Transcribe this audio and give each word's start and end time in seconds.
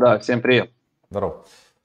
Да, 0.00 0.18
всем 0.18 0.40
привет. 0.40 0.70
Здорово. 1.10 1.44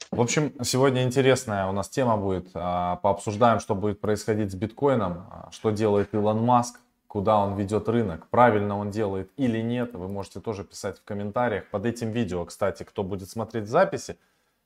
В 0.10 0.22
общем, 0.22 0.54
сегодня 0.64 1.04
интересная 1.04 1.68
у 1.68 1.74
нас 1.74 1.90
тема 1.90 2.16
будет. 2.16 2.48
А, 2.54 2.96
пообсуждаем, 2.96 3.60
что 3.60 3.76
будет 3.76 4.00
происходить 4.00 4.54
с 4.54 4.56
биткоином, 4.56 5.26
а, 5.30 5.50
что 5.52 5.72
делает 5.72 6.14
Илон 6.14 6.42
Маск, 6.42 6.80
куда 7.08 7.38
он 7.38 7.56
ведет 7.56 7.90
рынок, 7.90 8.28
правильно 8.30 8.78
он 8.78 8.90
делает 8.90 9.32
или 9.36 9.60
нет. 9.60 9.96
Вы 9.96 10.08
можете 10.08 10.40
тоже 10.40 10.64
писать 10.64 10.98
в 11.00 11.04
комментариях. 11.04 11.70
Под 11.70 11.86
этим 11.86 12.12
видео, 12.12 12.46
кстати, 12.46 12.84
кто 12.84 13.04
будет 13.04 13.30
смотреть 13.30 13.68
записи, 13.68 14.18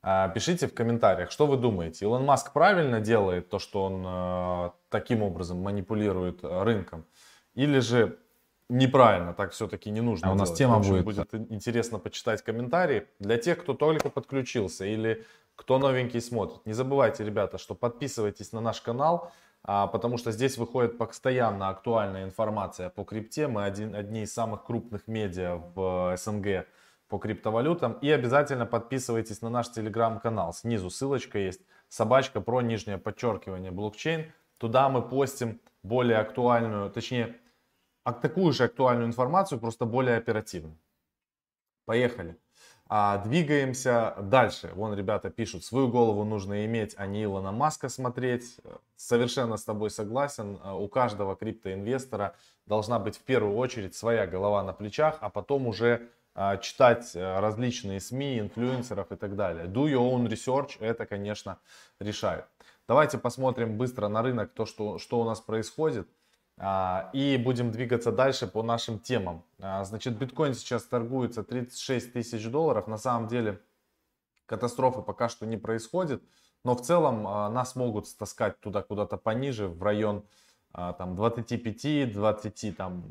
а, 0.04 0.30
пишите 0.30 0.68
в 0.68 0.76
комментариях, 0.76 1.32
что 1.32 1.48
вы 1.48 1.58
думаете. 1.58 2.06
Илон 2.06 2.26
Маск 2.26 2.54
правильно 2.54 3.02
делает 3.02 3.50
то, 3.50 3.58
что 3.58 3.86
он 3.86 4.74
таким 4.90 5.24
образом 5.24 5.60
манипулирует 5.60 6.42
рынком? 6.44 7.04
Или 7.56 7.80
же 7.80 8.20
неправильно, 8.70 9.34
так 9.34 9.52
все-таки 9.52 9.90
не 9.90 10.02
нужно. 10.02 10.30
А 10.30 10.32
у 10.32 10.36
нас 10.36 10.54
тема 10.54 10.78
общем, 10.78 11.04
будет. 11.04 11.06
Будет 11.06 11.52
интересно 11.52 12.00
почитать 12.00 12.42
комментарии. 12.42 13.08
Для 13.20 13.38
тех, 13.38 13.60
кто 13.60 13.74
только 13.74 14.10
подключился 14.10 14.86
или 14.86 15.26
кто 15.56 15.78
новенький 15.78 16.22
смотрит, 16.22 16.66
не 16.66 16.74
забывайте, 16.74 17.26
ребята, 17.26 17.58
что 17.58 17.76
подписывайтесь 17.76 18.54
на 18.54 18.62
наш 18.62 18.80
канал, 18.80 19.32
а, 19.64 19.88
потому 19.88 20.18
что 20.18 20.32
здесь 20.32 20.58
выходит 20.58 20.98
постоянно 20.98 21.70
актуальная 21.70 22.24
информация 22.24 22.90
по 22.90 23.04
крипте. 23.04 23.48
Мы 23.48 23.66
один, 23.66 23.94
одни 23.94 24.22
из 24.22 24.34
самых 24.34 24.64
крупных 24.64 25.08
медиа 25.08 25.56
в 25.76 26.16
СНГ 26.16 26.66
по 27.10 27.18
криптовалютам. 27.18 27.94
И 27.94 28.10
обязательно 28.10 28.66
подписывайтесь 28.66 29.42
на 29.42 29.50
наш 29.50 29.70
телеграм-канал. 29.72 30.54
Снизу 30.54 30.90
ссылочка 30.90 31.40
есть. 31.40 31.62
Собачка 31.90 32.40
про 32.40 32.62
нижнее 32.62 32.98
подчеркивание 33.00 33.72
блокчейн. 33.72 34.32
Туда 34.60 34.90
мы 34.90 35.02
постим 35.02 35.60
более 35.84 36.20
актуальную, 36.20 36.90
точнее, 36.92 37.36
а 38.10 38.14
такую 38.14 38.54
же 38.54 38.64
актуальную 38.64 39.08
информацию, 39.08 39.60
просто 39.60 39.86
более 39.86 40.18
оперативно. 40.18 40.76
Поехали. 41.86 42.38
А, 42.88 43.20
двигаемся 43.20 44.16
дальше. 44.20 44.72
Вон 44.74 44.96
ребята 44.96 45.30
пишут, 45.30 45.64
свою 45.64 45.90
голову 45.90 46.24
нужно 46.24 46.66
иметь, 46.66 46.96
а 46.98 47.06
не 47.06 47.24
Илона 47.24 47.52
Маска 47.52 47.88
смотреть. 47.88 48.58
Совершенно 48.96 49.58
с 49.58 49.64
тобой 49.64 49.92
согласен. 49.92 50.60
У 50.66 50.88
каждого 50.88 51.36
криптоинвестора 51.36 52.36
должна 52.66 52.98
быть 52.98 53.18
в 53.18 53.22
первую 53.22 53.56
очередь 53.56 53.96
своя 53.96 54.26
голова 54.26 54.64
на 54.64 54.74
плечах, 54.74 55.18
а 55.22 55.30
потом 55.30 55.68
уже 55.68 56.10
а, 56.34 56.58
читать 56.58 57.12
различные 57.14 58.00
СМИ, 58.00 58.40
инфлюенсеров 58.40 59.12
и 59.12 59.18
так 59.18 59.36
далее. 59.36 59.66
Do 59.66 59.86
your 59.86 60.12
own 60.12 60.28
research, 60.28 60.78
это, 60.80 61.06
конечно, 61.06 61.60
решает. 62.00 62.46
Давайте 62.88 63.20
посмотрим 63.20 63.78
быстро 63.78 64.08
на 64.08 64.24
рынок, 64.24 64.52
то, 64.54 64.66
что, 64.66 64.98
что 64.98 65.22
у 65.22 65.26
нас 65.26 65.40
происходит. 65.40 66.08
А, 66.62 67.10
и 67.14 67.38
будем 67.38 67.72
двигаться 67.72 68.12
дальше 68.12 68.46
по 68.46 68.62
нашим 68.64 69.00
темам. 69.00 69.46
А, 69.60 69.86
значит, 69.86 70.18
биткоин 70.18 70.54
сейчас 70.54 70.84
торгуется 70.84 71.42
36 71.42 72.12
тысяч 72.12 72.46
долларов. 72.50 72.88
На 72.88 72.98
самом 72.98 73.30
деле 73.30 73.62
катастрофы 74.46 75.02
пока 75.02 75.30
что 75.30 75.46
не 75.46 75.56
происходит. 75.56 76.22
Но 76.66 76.76
в 76.76 76.82
целом 76.82 77.26
а, 77.26 77.50
нас 77.50 77.78
могут 77.78 78.08
стаскать 78.08 78.60
туда 78.60 78.82
куда-то 78.82 79.16
пониже, 79.16 79.70
в 79.70 79.82
район 79.82 80.26
там, 80.72 81.16
25, 81.16 82.12
20, 82.12 82.78
там, 82.78 83.06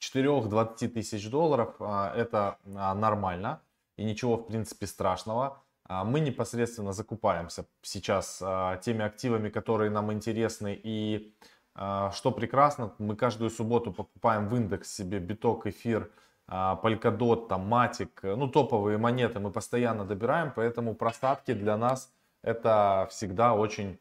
4-20 0.00 0.88
тысяч 0.88 1.30
долларов. 1.30 1.80
Это 1.80 2.58
нормально 2.64 3.62
и 3.96 4.04
ничего 4.04 4.36
в 4.36 4.46
принципе 4.46 4.86
страшного. 4.86 5.62
Мы 5.88 6.20
непосредственно 6.20 6.92
закупаемся 6.92 7.64
сейчас 7.80 8.42
теми 8.82 9.02
активами, 9.02 9.48
которые 9.48 9.90
нам 9.90 10.12
интересны 10.12 10.78
и 10.82 11.34
что 11.74 12.30
прекрасно, 12.30 12.92
мы 12.98 13.16
каждую 13.16 13.50
субботу 13.50 13.92
покупаем 13.92 14.48
в 14.48 14.56
индекс 14.56 14.92
себе 14.92 15.18
биток, 15.18 15.66
эфир, 15.66 16.10
Polkadot, 16.48 17.46
там, 17.48 17.66
Матик, 17.66 18.20
ну 18.22 18.48
топовые 18.48 18.98
монеты 18.98 19.38
мы 19.38 19.52
постоянно 19.52 20.04
добираем, 20.04 20.52
поэтому 20.54 20.94
просадки 20.94 21.54
для 21.54 21.76
нас 21.76 22.12
это 22.42 23.06
всегда 23.10 23.54
очень 23.54 23.98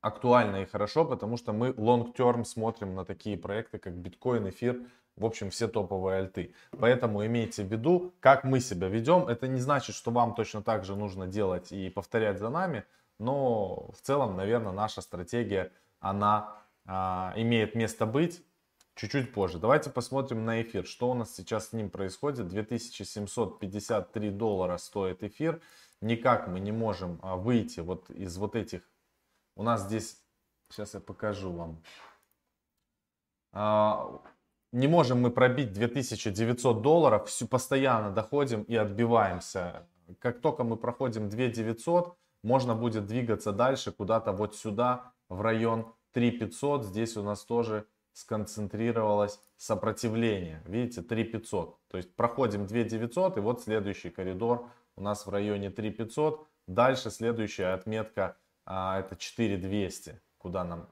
актуально 0.00 0.62
и 0.62 0.66
хорошо, 0.66 1.04
потому 1.04 1.36
что 1.36 1.52
мы 1.52 1.70
long-term 1.70 2.44
смотрим 2.44 2.94
на 2.94 3.04
такие 3.04 3.38
проекты, 3.38 3.78
как 3.78 3.94
биткоин, 3.94 4.48
эфир, 4.48 4.80
в 5.16 5.24
общем, 5.24 5.50
все 5.50 5.68
топовые 5.68 6.18
альты. 6.18 6.54
Поэтому 6.78 7.24
имейте 7.24 7.62
в 7.62 7.70
виду, 7.70 8.12
как 8.20 8.42
мы 8.42 8.58
себя 8.60 8.88
ведем. 8.88 9.28
Это 9.28 9.46
не 9.46 9.60
значит, 9.60 9.94
что 9.94 10.10
вам 10.10 10.34
точно 10.34 10.60
так 10.62 10.84
же 10.84 10.96
нужно 10.96 11.26
делать 11.28 11.70
и 11.72 11.88
повторять 11.88 12.38
за 12.38 12.50
нами, 12.50 12.84
но 13.18 13.92
в 13.92 14.00
целом, 14.02 14.36
наверное, 14.36 14.72
наша 14.72 15.00
стратегия, 15.02 15.70
она 16.00 16.56
а, 16.86 17.32
имеет 17.36 17.74
место 17.74 18.06
быть 18.06 18.42
чуть-чуть 18.94 19.32
позже. 19.32 19.58
Давайте 19.58 19.90
посмотрим 19.90 20.44
на 20.44 20.62
эфир. 20.62 20.86
Что 20.86 21.10
у 21.10 21.14
нас 21.14 21.34
сейчас 21.34 21.68
с 21.68 21.72
ним 21.72 21.90
происходит? 21.90 22.48
2753 22.48 24.30
доллара 24.30 24.76
стоит 24.78 25.22
эфир. 25.22 25.60
Никак 26.00 26.48
мы 26.48 26.60
не 26.60 26.72
можем 26.72 27.18
а, 27.22 27.36
выйти 27.36 27.80
вот 27.80 28.10
из 28.10 28.36
вот 28.36 28.56
этих. 28.56 28.90
У 29.56 29.62
нас 29.62 29.82
здесь, 29.82 30.22
сейчас 30.70 30.94
я 30.94 31.00
покажу 31.00 31.52
вам. 31.52 31.82
А, 33.52 34.20
не 34.72 34.88
можем 34.88 35.20
мы 35.20 35.30
пробить 35.30 35.72
2900 35.72 36.82
долларов. 36.82 37.28
Всю 37.28 37.46
постоянно 37.46 38.10
доходим 38.10 38.62
и 38.62 38.74
отбиваемся. 38.74 39.88
Как 40.18 40.40
только 40.40 40.64
мы 40.64 40.76
проходим 40.76 41.28
2900, 41.28 42.16
можно 42.42 42.74
будет 42.74 43.06
двигаться 43.06 43.52
дальше 43.52 43.90
куда-то 43.92 44.32
вот 44.32 44.54
сюда 44.54 45.12
в 45.28 45.40
район 45.40 45.94
3500, 46.14 46.84
здесь 46.84 47.16
у 47.16 47.22
нас 47.22 47.44
тоже 47.44 47.86
сконцентрировалось 48.12 49.40
сопротивление. 49.56 50.62
Видите, 50.66 51.02
3500. 51.02 51.78
То 51.88 51.96
есть 51.96 52.14
проходим 52.14 52.66
2900 52.66 53.36
и 53.36 53.40
вот 53.40 53.62
следующий 53.62 54.10
коридор 54.10 54.70
у 54.96 55.02
нас 55.02 55.26
в 55.26 55.30
районе 55.30 55.70
3500. 55.70 56.48
Дальше 56.66 57.10
следующая 57.10 57.74
отметка 57.74 58.36
а, 58.64 59.00
это 59.00 59.16
4200. 59.16 60.20
Куда 60.38 60.64
нам? 60.64 60.88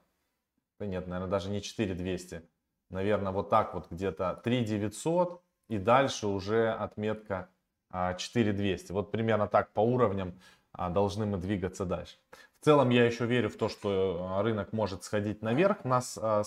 Да 0.79 0.85
нет, 0.85 1.07
наверное, 1.07 1.31
даже 1.31 1.49
не 1.49 1.61
4200. 1.61 2.41
Наверное, 2.89 3.31
вот 3.31 3.49
так 3.49 3.73
вот 3.73 3.87
где-то 3.89 4.41
3900 4.43 5.41
и 5.69 5.77
дальше 5.77 6.27
уже 6.27 6.71
отметка 6.71 7.49
а, 7.89 8.13
4200. 8.15 8.91
Вот 8.91 9.11
примерно 9.11 9.47
так 9.47 9.71
по 9.71 9.79
уровням 9.79 10.37
а, 10.73 10.89
должны 10.89 11.25
мы 11.25 11.37
двигаться 11.37 11.85
дальше. 11.85 12.17
В 12.63 12.65
целом 12.65 12.91
я 12.91 13.05
еще 13.05 13.25
верю 13.25 13.49
в 13.49 13.57
то, 13.57 13.67
что 13.67 14.37
э, 14.39 14.41
рынок 14.41 14.71
может 14.71 15.03
сходить 15.03 15.41
наверх, 15.41 15.83
нас 15.83 16.17
а, 16.17 16.43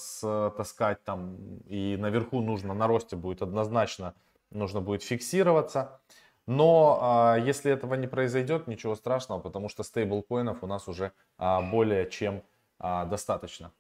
таскать 0.57 1.05
там, 1.05 1.37
и 1.67 1.99
наверху 1.99 2.41
нужно, 2.41 2.73
на 2.73 2.87
росте 2.87 3.17
будет 3.17 3.43
однозначно, 3.43 4.15
нужно 4.51 4.81
будет 4.81 5.03
фиксироваться. 5.03 6.01
Но 6.47 6.99
а, 7.03 7.37
если 7.37 7.71
этого 7.71 7.93
не 7.97 8.07
произойдет, 8.07 8.67
ничего 8.67 8.95
страшного, 8.95 9.41
потому 9.41 9.69
что 9.69 9.83
стейблкоинов 9.83 10.65
у 10.65 10.67
нас 10.67 10.89
уже 10.89 11.13
а, 11.37 11.61
более 11.61 12.09
чем 12.09 12.43
а, 12.79 13.05
достаточно. 13.05 13.73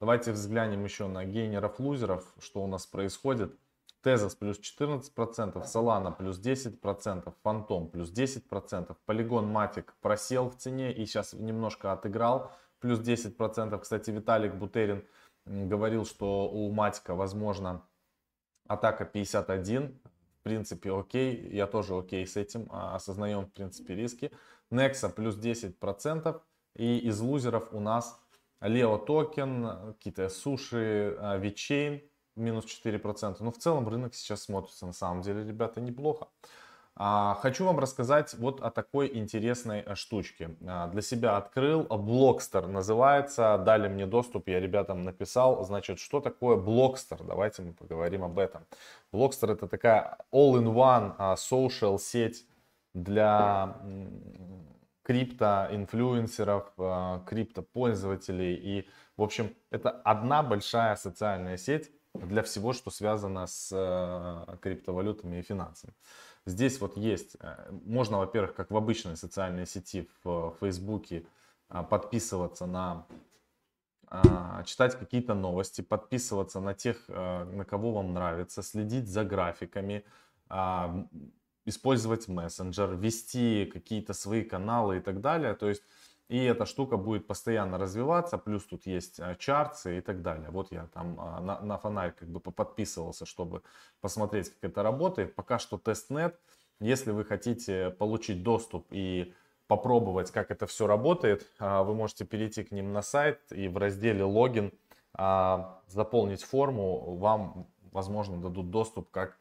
Давайте 0.00 0.32
взглянем 0.32 0.82
еще 0.84 1.08
на 1.08 1.26
гейнеров-лузеров, 1.26 2.24
что 2.40 2.64
у 2.64 2.66
нас 2.68 2.86
происходит. 2.86 3.54
Tezos 4.02 4.34
плюс 4.34 4.58
14%, 4.58 5.62
Solana 5.62 6.16
плюс 6.16 6.40
10%, 6.40 7.32
Phantom 7.44 7.88
плюс 7.88 8.12
10%, 8.12 8.96
Polygon 9.06 9.52
Matic 9.52 9.90
просел 10.00 10.50
в 10.50 10.56
цене 10.56 10.92
и 10.92 11.06
сейчас 11.06 11.34
немножко 11.34 11.92
отыграл, 11.92 12.50
плюс 12.80 12.98
10%. 12.98 13.78
Кстати, 13.78 14.10
Виталик 14.10 14.54
Бутерин 14.56 15.06
говорил, 15.46 16.04
что 16.04 16.48
у 16.48 16.72
Матика 16.72 17.14
возможно 17.14 17.86
атака 18.66 19.04
51. 19.04 20.00
В 20.40 20.42
принципе, 20.42 20.92
окей, 20.92 21.50
я 21.52 21.68
тоже 21.68 21.96
окей 21.96 22.26
с 22.26 22.36
этим, 22.36 22.66
а, 22.70 22.96
осознаем 22.96 23.46
в 23.46 23.52
принципе 23.52 23.94
риски. 23.94 24.32
Nexa 24.72 25.12
плюс 25.12 25.36
10%. 25.36 26.42
И 26.74 26.98
из 26.98 27.20
лузеров 27.20 27.72
у 27.72 27.78
нас 27.78 28.20
Leo 28.60 29.04
токен, 29.04 29.94
какие-то 29.94 30.28
суши, 30.28 31.16
VeChain 31.20 32.02
минус 32.36 32.64
4%. 32.64 33.36
Но 33.40 33.50
в 33.50 33.58
целом 33.58 33.88
рынок 33.88 34.14
сейчас 34.14 34.42
смотрится 34.42 34.86
на 34.86 34.92
самом 34.92 35.22
деле, 35.22 35.44
ребята, 35.44 35.80
неплохо. 35.80 36.28
А, 36.94 37.38
хочу 37.40 37.64
вам 37.64 37.78
рассказать 37.78 38.34
вот 38.34 38.60
о 38.60 38.70
такой 38.70 39.16
интересной 39.16 39.80
э, 39.80 39.94
штучке. 39.94 40.54
А, 40.66 40.88
для 40.88 41.00
себя 41.00 41.38
открыл, 41.38 41.84
Blockster 41.84 42.66
называется, 42.66 43.58
дали 43.64 43.88
мне 43.88 44.06
доступ, 44.06 44.48
я 44.48 44.60
ребятам 44.60 45.02
написал. 45.02 45.64
Значит, 45.64 45.98
что 45.98 46.20
такое 46.20 46.58
Blockster? 46.58 47.24
Давайте 47.26 47.62
мы 47.62 47.72
поговорим 47.72 48.24
об 48.24 48.38
этом. 48.38 48.66
Blockster 49.10 49.52
это 49.52 49.68
такая 49.68 50.18
all-in-one 50.32 51.14
а, 51.16 51.34
social 51.34 51.98
сеть 51.98 52.46
для 52.92 53.74
крипто-инфлюенсеров, 55.02 56.74
крипто-пользователей. 57.24 58.54
И, 58.54 58.88
в 59.16 59.22
общем, 59.22 59.54
это 59.70 59.90
одна 59.90 60.42
большая 60.42 60.94
социальная 60.96 61.56
сеть, 61.56 61.90
для 62.14 62.42
всего, 62.42 62.72
что 62.72 62.90
связано 62.90 63.46
с 63.46 63.70
э, 63.72 64.56
криптовалютами 64.58 65.38
и 65.38 65.42
финансами. 65.42 65.94
Здесь 66.46 66.80
вот 66.80 66.96
есть, 66.96 67.36
э, 67.40 67.70
можно, 67.84 68.18
во-первых, 68.18 68.54
как 68.54 68.70
в 68.70 68.76
обычной 68.76 69.16
социальной 69.16 69.66
сети 69.66 70.08
в 70.22 70.54
Фейсбуке, 70.60 71.24
э, 71.70 71.82
подписываться 71.82 72.66
на, 72.66 73.06
читать 74.66 74.98
какие-то 74.98 75.32
новости, 75.32 75.80
подписываться 75.80 76.60
на 76.60 76.74
тех, 76.74 77.08
на 77.08 77.64
кого 77.66 77.92
вам 77.92 78.12
нравится, 78.12 78.62
следить 78.62 79.08
за 79.08 79.24
графиками, 79.24 80.04
использовать 81.64 82.28
мессенджер, 82.28 82.94
вести 82.94 83.64
какие-то 83.72 84.12
свои 84.12 84.44
каналы 84.44 84.98
и 84.98 85.00
так 85.00 85.22
далее. 85.22 85.54
То 85.54 85.70
есть 85.70 85.82
и 86.32 86.44
эта 86.44 86.64
штука 86.64 86.96
будет 86.96 87.26
постоянно 87.26 87.76
развиваться, 87.76 88.38
плюс 88.38 88.64
тут 88.64 88.86
есть 88.86 89.20
э, 89.20 89.36
чарцы 89.38 89.98
и 89.98 90.00
так 90.00 90.22
далее. 90.22 90.48
Вот 90.48 90.72
я 90.72 90.86
там 90.86 91.20
а, 91.20 91.40
на, 91.42 91.60
на 91.60 91.76
фонарь 91.76 92.12
как 92.12 92.26
бы 92.26 92.40
подписывался, 92.40 93.26
чтобы 93.26 93.62
посмотреть, 94.00 94.48
как 94.48 94.70
это 94.70 94.82
работает. 94.82 95.34
Пока 95.34 95.58
что 95.58 95.76
тестнет. 95.76 96.40
Если 96.80 97.10
вы 97.10 97.26
хотите 97.26 97.90
получить 97.90 98.42
доступ 98.42 98.86
и 98.88 99.34
попробовать, 99.66 100.30
как 100.30 100.50
это 100.50 100.66
все 100.66 100.86
работает, 100.86 101.46
а, 101.58 101.82
вы 101.82 101.94
можете 101.94 102.24
перейти 102.24 102.64
к 102.64 102.70
ним 102.72 102.94
на 102.94 103.02
сайт 103.02 103.38
и 103.52 103.68
в 103.68 103.76
разделе 103.76 104.24
логин 104.24 104.72
а, 105.12 105.82
заполнить 105.86 106.42
форму. 106.42 107.14
Вам, 107.16 107.66
возможно, 107.92 108.40
дадут 108.40 108.70
доступ 108.70 109.10
как 109.10 109.38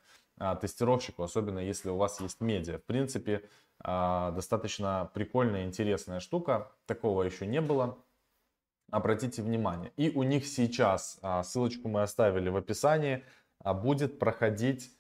тестировщику, 0.60 1.22
особенно 1.24 1.60
если 1.60 1.90
у 1.90 1.98
вас 1.98 2.20
есть 2.20 2.42
медиа. 2.42 2.80
В 2.80 2.84
принципе, 2.84 3.44
а, 3.44 3.48
достаточно 3.83 5.10
прикольная, 5.13 5.66
интересная 5.66 6.19
штука. 6.19 6.72
Такого 6.86 7.24
еще 7.24 7.48
не 7.48 7.62
было. 7.62 7.98
Обратите 8.92 9.42
внимание. 9.42 9.94
И 9.95 10.10
у 10.10 10.24
них 10.24 10.45
сейчас, 10.45 11.18
а, 11.22 11.44
ссылочку 11.44 11.88
мы 11.88 12.01
оставили 12.01 12.50
в 12.50 12.57
описании, 12.57 13.24
а, 13.60 13.74
будет 13.74 14.19
проходить 14.19 14.92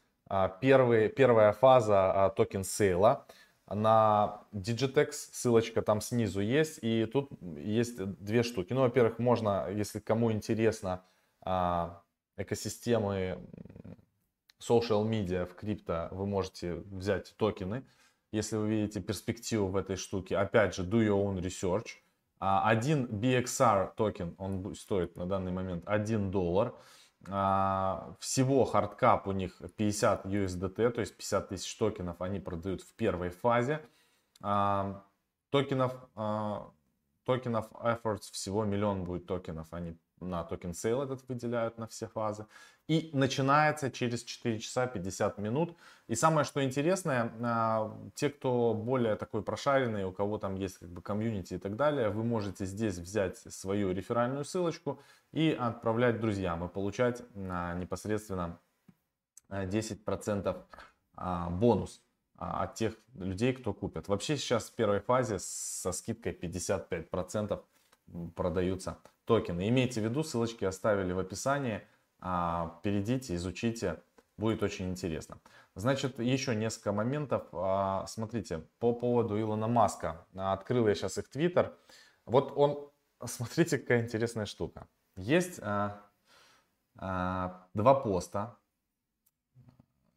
первый, 0.61 1.09
первая 1.09 1.51
фаза 1.51 2.33
токен 2.37 2.63
сейла 2.63 3.27
на 3.67 4.45
Digifinex, 4.53 5.11
ссылочка 5.11 5.81
там 5.81 5.99
снизу 5.99 6.39
есть, 6.39 6.79
и 6.81 7.05
тут 7.05 7.29
есть 7.57 8.01
две 8.01 8.43
штуки. 8.43 8.71
Ну, 8.71 8.79
во-первых, 8.79 9.19
можно, 9.19 9.67
если 9.69 9.99
кому 9.99 10.31
интересно 10.31 11.03
экосистемы 12.37 13.45
social 14.61 15.05
media 15.05 15.45
в 15.45 15.53
крипто, 15.55 16.07
вы 16.11 16.25
можете 16.27 16.75
взять 16.75 17.35
токены, 17.35 17.85
если 18.31 18.57
вы 18.57 18.69
видите 18.69 19.01
перспективу 19.01 19.67
в 19.67 19.75
этой 19.75 19.95
штуке. 19.95 20.37
Опять 20.37 20.75
же, 20.75 20.83
do 20.83 21.05
your 21.05 21.23
own 21.23 21.41
research. 21.41 21.97
А, 22.39 22.67
один 22.67 23.05
BXR 23.05 23.93
токен, 23.95 24.35
он 24.37 24.73
стоит 24.75 25.15
на 25.15 25.25
данный 25.25 25.51
момент 25.51 25.83
1 25.85 26.31
доллар. 26.31 26.73
А, 27.27 28.15
всего 28.19 28.65
hard 28.65 29.01
cap 29.01 29.27
у 29.27 29.31
них 29.31 29.61
50 29.75 30.25
USDT, 30.25 30.89
то 30.89 31.01
есть 31.01 31.15
50 31.15 31.49
тысяч 31.49 31.75
токенов 31.77 32.21
они 32.21 32.39
продают 32.39 32.81
в 32.81 32.95
первой 32.95 33.29
фазе. 33.29 33.81
А, 34.41 35.03
токенов, 35.51 35.93
токенов 37.25 37.71
efforts 37.73 38.31
всего 38.31 38.65
миллион 38.65 39.03
будет 39.03 39.27
токенов, 39.27 39.67
они 39.71 39.97
на 40.19 40.43
токен 40.43 40.73
сейл 40.73 41.01
этот 41.01 41.27
выделяют 41.27 41.77
на 41.77 41.87
все 41.87 42.07
фазы. 42.07 42.47
И 42.91 43.09
начинается 43.13 43.89
через 43.89 44.21
4 44.21 44.59
часа 44.59 44.85
50 44.85 45.37
минут. 45.37 45.77
И 46.07 46.15
самое, 46.15 46.43
что 46.43 46.61
интересное, 46.61 47.31
а, 47.41 47.97
те, 48.15 48.29
кто 48.29 48.73
более 48.73 49.15
такой 49.15 49.43
прошаренный, 49.43 50.03
у 50.03 50.11
кого 50.11 50.37
там 50.37 50.55
есть 50.55 50.77
как 50.77 50.89
бы 50.89 51.01
комьюнити 51.01 51.53
и 51.53 51.57
так 51.57 51.77
далее, 51.77 52.09
вы 52.09 52.25
можете 52.25 52.65
здесь 52.65 52.97
взять 52.97 53.37
свою 53.37 53.93
реферальную 53.93 54.43
ссылочку 54.43 54.99
и 55.31 55.55
отправлять 55.57 56.19
друзьям 56.19 56.65
и 56.65 56.67
получать 56.67 57.23
а, 57.33 57.75
непосредственно 57.75 58.59
10% 59.49 60.61
а, 61.15 61.49
бонус 61.49 62.01
от 62.35 62.75
тех 62.75 62.95
людей, 63.13 63.53
кто 63.53 63.73
купит. 63.73 64.09
Вообще 64.09 64.35
сейчас 64.35 64.65
в 64.65 64.75
первой 64.75 64.99
фазе 64.99 65.37
со 65.39 65.93
скидкой 65.93 66.33
55% 66.33 67.63
продаются 68.35 68.97
токены. 69.23 69.69
Имейте 69.69 70.01
в 70.01 70.03
виду, 70.03 70.25
ссылочки 70.25 70.65
оставили 70.65 71.13
в 71.13 71.19
описании. 71.19 71.83
А, 72.21 72.79
перейдите, 72.83 73.35
изучите, 73.35 74.01
будет 74.37 74.63
очень 74.63 74.89
интересно. 74.89 75.39
Значит, 75.75 76.19
еще 76.19 76.55
несколько 76.55 76.91
моментов. 76.91 77.47
А, 77.51 78.05
смотрите, 78.07 78.67
по 78.79 78.93
поводу 78.93 79.39
Илона 79.39 79.67
Маска. 79.67 80.25
Открыл 80.35 80.87
я 80.87 80.95
сейчас 80.95 81.17
их 81.17 81.29
твиттер. 81.29 81.75
Вот 82.25 82.53
он, 82.55 82.89
смотрите, 83.25 83.77
какая 83.79 84.03
интересная 84.03 84.45
штука. 84.45 84.87
Есть 85.15 85.59
а, 85.61 86.01
два 87.73 87.95
поста 87.95 88.57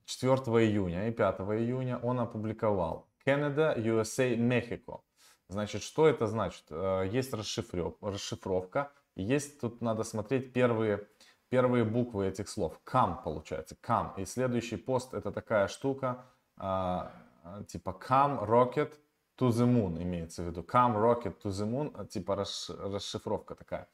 4 0.06 0.34
июня 0.66 1.08
и 1.08 1.12
5 1.12 1.40
июня 1.40 1.98
он 1.98 2.20
опубликовал 2.20 3.08
Canada, 3.24 3.74
USA, 3.76 4.36
Mexico. 4.36 5.00
Значит, 5.48 5.82
что 5.82 6.06
это 6.06 6.26
значит? 6.26 6.64
Э, 6.70 7.08
есть 7.10 7.32
расшифровка, 7.32 8.92
есть 9.16 9.60
тут 9.60 9.80
надо 9.80 10.02
смотреть 10.02 10.52
первые 10.52 11.06
первые 11.48 11.84
буквы 11.84 12.26
этих 12.26 12.48
слов. 12.48 12.80
Come 12.84 13.22
получается, 13.22 13.76
come. 13.82 14.20
И 14.20 14.24
следующий 14.24 14.76
пост 14.76 15.14
это 15.14 15.30
такая 15.32 15.68
штука, 15.68 16.24
а, 16.56 17.12
типа 17.68 17.98
come 18.08 18.46
rocket 18.46 18.92
to 19.38 19.48
the 19.48 19.66
moon 19.66 20.02
имеется 20.02 20.42
в 20.42 20.46
виду. 20.46 20.62
Come 20.62 20.96
rocket 20.96 21.40
to 21.42 21.50
the 21.50 21.66
moon, 21.66 22.06
типа 22.08 22.36
расшифровка 22.36 23.54
такая. 23.54 23.88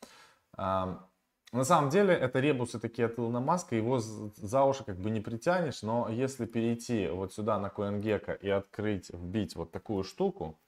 А, 0.56 1.06
на 1.52 1.64
самом 1.64 1.90
деле 1.90 2.14
это 2.14 2.38
ребусы 2.38 2.78
такие 2.78 3.06
от 3.06 3.18
Илона 3.18 3.40
Маска, 3.40 3.74
его 3.74 3.98
за 3.98 4.62
уши 4.62 4.84
как 4.84 4.96
бы 4.98 5.10
не 5.10 5.20
притянешь, 5.20 5.82
но 5.82 6.08
если 6.08 6.46
перейти 6.46 7.08
вот 7.08 7.32
сюда 7.32 7.58
на 7.58 7.66
CoinGecko 7.66 8.38
и 8.40 8.48
открыть, 8.48 9.10
вбить 9.10 9.56
вот 9.56 9.72
такую 9.72 10.04
штуку, 10.04 10.60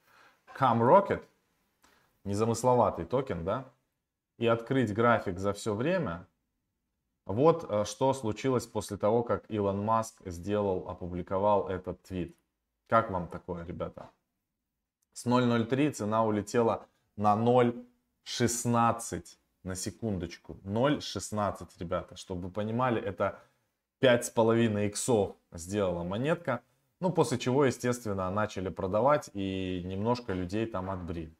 Come 0.59 0.81
Rocket, 0.81 1.23
незамысловатый 2.25 3.05
токен, 3.05 3.45
да, 3.45 3.71
и 4.39 4.47
открыть 4.47 4.93
график 4.93 5.39
за 5.39 5.53
все 5.53 5.73
время, 5.75 6.27
вот 7.27 7.65
э, 7.69 7.85
что 7.85 8.13
случилось 8.15 8.67
после 8.67 8.97
того, 8.97 9.23
как 9.23 9.45
Илон 9.49 9.85
Маск 9.85 10.21
сделал, 10.27 10.89
опубликовал 10.89 11.69
этот 11.69 12.03
твит. 12.03 12.37
Как 12.89 13.11
вам 13.11 13.29
такое, 13.29 13.65
ребята? 13.65 14.11
С 15.13 15.27
0.03 15.27 15.93
цена 15.93 16.25
улетела 16.25 16.87
на 17.17 17.35
0.16 17.37 19.25
на 19.63 19.75
секундочку. 19.75 20.59
0.16, 20.65 21.69
ребята. 21.79 22.17
Чтобы 22.17 22.49
вы 22.49 22.51
понимали, 22.51 23.01
это 23.01 23.39
5,5 24.03 24.87
иксов 24.87 25.37
сделала 25.53 26.03
монетка. 26.03 26.63
Ну, 27.01 27.11
после 27.11 27.39
чего, 27.39 27.65
естественно, 27.65 28.31
начали 28.31 28.69
продавать 28.69 29.31
и 29.33 29.83
немножко 29.85 30.33
людей 30.33 30.67
там 30.67 30.91
отбрили. 30.91 31.37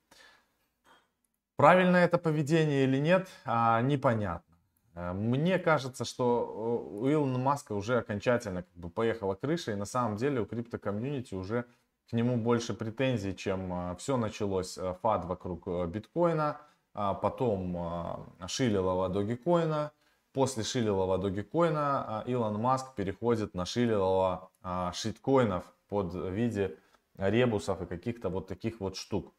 Правильно 1.57 1.97
это 1.97 2.19
поведение 2.19 2.85
или 2.85 2.99
нет, 2.99 3.29
а, 3.45 3.81
непонятно. 3.83 4.52
Э, 4.95 5.13
мне 5.13 5.59
кажется, 5.59 6.05
что 6.05 6.91
у 6.91 7.11
Илона 7.11 7.39
Маска 7.39 7.73
уже 7.73 7.99
окончательно 7.99 8.63
как 8.63 8.75
бы 8.75 8.91
поехала 8.91 9.35
крыша, 9.35 9.73
и 9.73 9.77
на 9.77 9.85
самом 9.85 10.17
деле 10.17 10.41
у 10.41 10.47
крипто-комьюнити 10.47 11.35
уже 11.35 11.65
к 12.11 12.13
нему 12.13 12.37
больше 12.37 12.75
претензий, 12.75 13.35
чем 13.37 13.73
э, 13.73 13.97
все 13.97 14.17
началось 14.17 14.77
э, 14.79 14.95
фад 15.03 15.25
вокруг 15.25 15.67
биткоина, 15.89 16.61
а 16.95 17.15
потом 17.15 18.29
Шилилова 18.47 19.09
Догикоина, 19.09 19.93
после 20.35 20.63
Шилилова 20.63 21.17
Догикоина 21.17 22.23
Илон 22.27 22.61
Маск 22.61 22.95
переходит 22.95 23.55
на 23.55 23.65
Шилилова 23.65 24.51
шиткоинов 24.93 25.65
под 25.89 26.13
виде 26.13 26.77
ребусов 27.17 27.81
и 27.81 27.87
каких-то 27.87 28.29
вот 28.29 28.47
таких 28.47 28.81
вот 28.81 28.97
штук. 28.97 29.33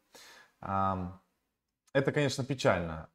Это, 0.60 2.12
конечно, 2.12 2.44
печально. 2.44 3.08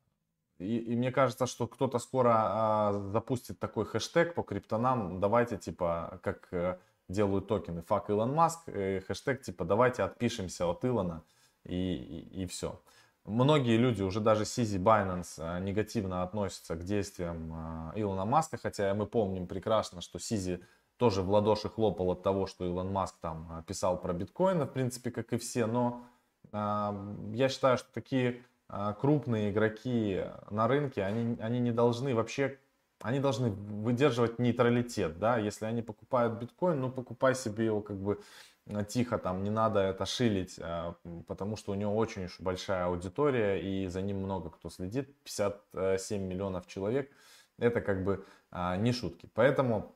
И, 0.60 0.78
и 0.78 0.96
мне 0.96 1.12
кажется, 1.12 1.48
что 1.48 1.68
кто-то 1.68 2.00
скоро 2.00 2.34
а, 2.36 2.94
запустит 3.12 3.60
такой 3.60 3.86
хэштег 3.86 4.36
по 4.36 4.44
криптонам. 4.44 5.20
Давайте, 5.20 5.58
типа, 5.58 6.20
как 6.22 6.50
э, 6.52 6.78
делают 7.08 7.48
токены, 7.48 7.82
fuck 7.82 8.10
Илон 8.10 8.34
Маск, 8.34 8.62
э, 8.68 9.02
хэштег, 9.02 9.42
типа, 9.42 9.64
давайте 9.64 10.04
отпишемся 10.04 10.68
от 10.68 10.84
Илона 10.84 11.24
и, 11.64 11.76
и, 11.76 12.44
и 12.44 12.46
все. 12.46 12.82
Многие 13.26 13.78
люди, 13.78 14.02
уже 14.02 14.20
даже 14.22 14.46
CZ 14.46 14.78
Binance, 14.78 15.40
э, 15.40 15.60
негативно 15.60 16.24
относятся 16.24 16.76
к 16.76 16.84
действиям 16.84 17.92
э, 17.96 18.02
Илона 18.02 18.26
Маска, 18.26 18.58
хотя 18.58 18.94
мы 18.94 19.06
помним 19.06 19.48
прекрасно, 19.48 20.02
что 20.02 20.20
CZ 20.20 20.64
тоже 20.98 21.22
в 21.22 21.30
ладоши 21.30 21.70
хлопал 21.70 22.12
от 22.12 22.24
того, 22.24 22.48
что 22.48 22.66
Илон 22.66 22.92
Маск 22.92 23.16
там 23.22 23.60
э, 23.60 23.64
писал 23.64 24.00
про 24.00 24.14
биткоины, 24.14 24.66
в 24.66 24.72
принципе, 24.74 25.12
как 25.12 25.32
и 25.32 25.38
все, 25.38 25.66
но 25.66 26.04
э, 26.52 26.58
я 27.34 27.50
считаю, 27.50 27.78
что 27.78 27.88
такие 27.94 28.44
крупные 29.00 29.50
игроки 29.50 30.24
на 30.52 30.68
рынке, 30.68 31.04
они, 31.04 31.38
они 31.40 31.60
не 31.60 31.72
должны 31.72 32.14
вообще, 32.14 32.60
они 33.02 33.20
должны 33.20 33.50
выдерживать 33.50 34.40
нейтралитет, 34.40 35.18
да, 35.20 35.38
если 35.38 35.66
они 35.66 35.82
покупают 35.82 36.34
биткоин, 36.40 36.80
ну 36.80 36.92
покупай 36.92 37.34
себе 37.34 37.66
его 37.66 37.82
как 37.82 37.98
бы 37.98 38.22
а, 38.68 38.84
тихо, 38.84 39.18
там 39.18 39.44
не 39.44 39.50
надо 39.50 39.80
это 39.80 40.06
шилить, 40.06 40.60
а, 40.62 40.96
потому 41.28 41.56
что 41.56 41.72
у 41.72 41.76
него 41.76 41.96
очень 41.96 42.26
уж 42.26 42.40
большая 42.40 42.86
аудитория 42.86 43.60
и 43.60 43.88
за 43.88 44.02
ним 44.02 44.18
много 44.18 44.50
кто 44.52 44.70
следит, 44.70 45.16
57 45.24 46.22
миллионов 46.22 46.68
человек, 46.68 47.12
это 47.58 47.82
как 47.82 48.04
бы 48.04 48.24
не 48.78 48.94
шутки, 48.94 49.30
поэтому 49.34 49.96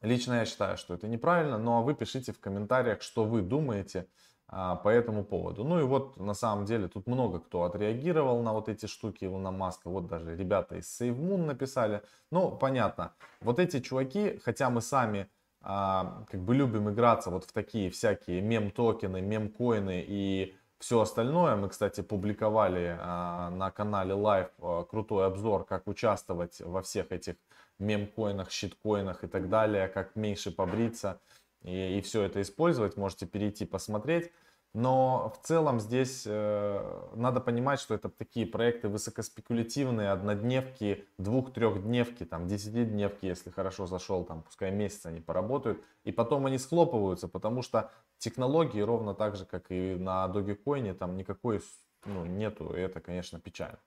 лично 0.00 0.34
я 0.34 0.44
считаю, 0.46 0.76
что 0.76 0.94
это 0.94 1.06
неправильно, 1.08 1.58
ну 1.58 1.78
а 1.78 1.82
вы 1.82 1.94
пишите 1.94 2.32
в 2.32 2.40
комментариях, 2.40 3.02
что 3.02 3.24
вы 3.24 3.42
думаете, 3.42 4.00
а, 4.00 4.06
по 4.54 4.88
этому 4.88 5.24
поводу. 5.24 5.64
Ну 5.64 5.80
и 5.80 5.82
вот 5.82 6.16
на 6.16 6.34
самом 6.34 6.64
деле 6.64 6.86
тут 6.86 7.08
много 7.08 7.40
кто 7.40 7.64
отреагировал 7.64 8.40
на 8.42 8.52
вот 8.52 8.68
эти 8.68 8.86
штуки 8.86 9.24
Илона 9.24 9.50
Маска. 9.50 9.90
Вот 9.90 10.06
даже 10.06 10.36
ребята 10.36 10.76
из 10.76 11.00
SaveMoon 11.00 11.46
написали. 11.46 12.02
Ну, 12.30 12.52
понятно, 12.52 13.12
вот 13.40 13.58
эти 13.58 13.80
чуваки, 13.80 14.40
хотя 14.44 14.70
мы 14.70 14.80
сами 14.80 15.28
а, 15.66 16.24
как 16.30 16.40
бы 16.40 16.54
любим 16.54 16.90
играться 16.90 17.30
вот 17.30 17.44
в 17.44 17.52
такие 17.52 17.90
всякие 17.90 18.42
мем-токены, 18.42 19.22
мем-коины 19.22 20.04
и 20.06 20.54
все 20.78 21.00
остальное. 21.00 21.56
Мы, 21.56 21.70
кстати, 21.70 22.02
публиковали 22.02 22.98
а, 23.00 23.48
на 23.48 23.70
канале 23.70 24.12
Live 24.12 24.50
а, 24.60 24.84
крутой 24.84 25.26
обзор, 25.26 25.64
как 25.64 25.86
участвовать 25.86 26.60
во 26.60 26.82
всех 26.82 27.12
этих 27.12 27.36
мем-коинах, 27.78 28.50
щиткоинах 28.50 29.24
и 29.24 29.26
так 29.26 29.48
далее, 29.48 29.88
как 29.88 30.14
меньше 30.16 30.50
побриться 30.50 31.18
и, 31.62 31.98
и 31.98 32.00
все 32.02 32.22
это 32.22 32.42
использовать. 32.42 32.98
Можете 32.98 33.24
перейти 33.24 33.64
посмотреть. 33.64 34.30
Но 34.74 35.32
в 35.36 35.46
целом 35.46 35.78
здесь 35.78 36.24
э, 36.26 37.08
надо 37.14 37.40
понимать, 37.40 37.78
что 37.78 37.94
это 37.94 38.08
такие 38.08 38.44
проекты 38.44 38.88
высокоспекулятивные, 38.88 40.10
однодневки, 40.10 41.06
двух-трехдневки, 41.16 42.24
там, 42.24 42.48
десятидневки, 42.48 43.26
если 43.26 43.50
хорошо 43.50 43.86
зашел, 43.86 44.24
там, 44.24 44.42
пускай 44.42 44.72
месяц 44.72 45.06
они 45.06 45.20
поработают, 45.20 45.80
и 46.02 46.10
потом 46.10 46.46
они 46.46 46.58
схлопываются, 46.58 47.28
потому 47.28 47.62
что 47.62 47.92
технологии 48.18 48.80
ровно 48.80 49.14
так 49.14 49.36
же, 49.36 49.46
как 49.46 49.70
и 49.70 49.94
на 49.94 50.26
Dogecoin, 50.26 50.92
там 50.94 51.16
никакой 51.16 51.62
ну, 52.04 52.24
нету, 52.24 52.74
и 52.76 52.80
это, 52.80 53.00
конечно, 53.00 53.38
печально. 53.38 53.78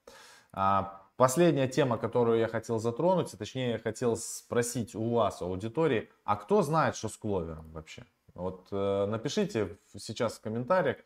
А, 0.53 1.01
последняя 1.17 1.67
тема, 1.67 1.97
которую 1.97 2.39
я 2.39 2.47
хотел 2.47 2.79
затронуть, 2.79 3.37
точнее, 3.37 3.71
я 3.71 3.77
хотел 3.77 4.15
спросить 4.15 4.95
у 4.95 5.15
вас, 5.15 5.41
у 5.41 5.47
аудитории, 5.47 6.09
а 6.23 6.37
кто 6.37 6.61
знает, 6.61 6.95
что 6.95 7.09
с 7.09 7.17
кловером 7.17 7.69
вообще? 7.73 8.05
Вот 8.37 8.67
э, 8.71 9.05
напишите 9.07 9.77
сейчас 9.97 10.37
в 10.37 10.41
комментариях, 10.41 10.97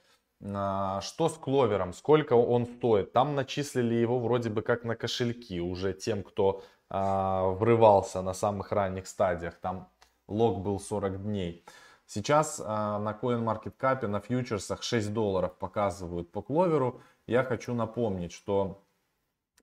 э, 0.42 1.00
что 1.02 1.30
с 1.30 1.38
кловером, 1.38 1.94
сколько 1.94 2.34
он 2.34 2.66
стоит. 2.66 3.14
Там 3.14 3.36
начислили 3.36 3.96
его 3.96 4.20
вроде 4.20 4.50
бы 4.50 4.62
как 4.62 4.84
на 4.84 4.96
кошельки 4.96 5.62
уже 5.62 5.94
тем, 5.94 6.24
кто 6.24 6.62
э, 6.90 7.56
врывался 7.58 8.22
на 8.22 8.34
самых 8.34 8.72
ранних 8.72 9.08
стадиях. 9.08 9.56
Там 9.62 9.90
лог 10.28 10.62
был 10.62 10.80
40 10.80 11.24
дней. 11.24 11.66
Сейчас 12.06 12.60
э, 12.60 12.64
на 12.64 13.18
CoinMarketCap 13.22 14.06
на 14.08 14.20
фьючерсах 14.20 14.84
6 14.84 15.14
долларов 15.14 15.58
показывают 15.58 16.32
по 16.32 16.42
кловеру. 16.42 17.02
Я 17.28 17.46
хочу 17.46 17.74
напомнить, 17.74 18.34
что 18.34 18.84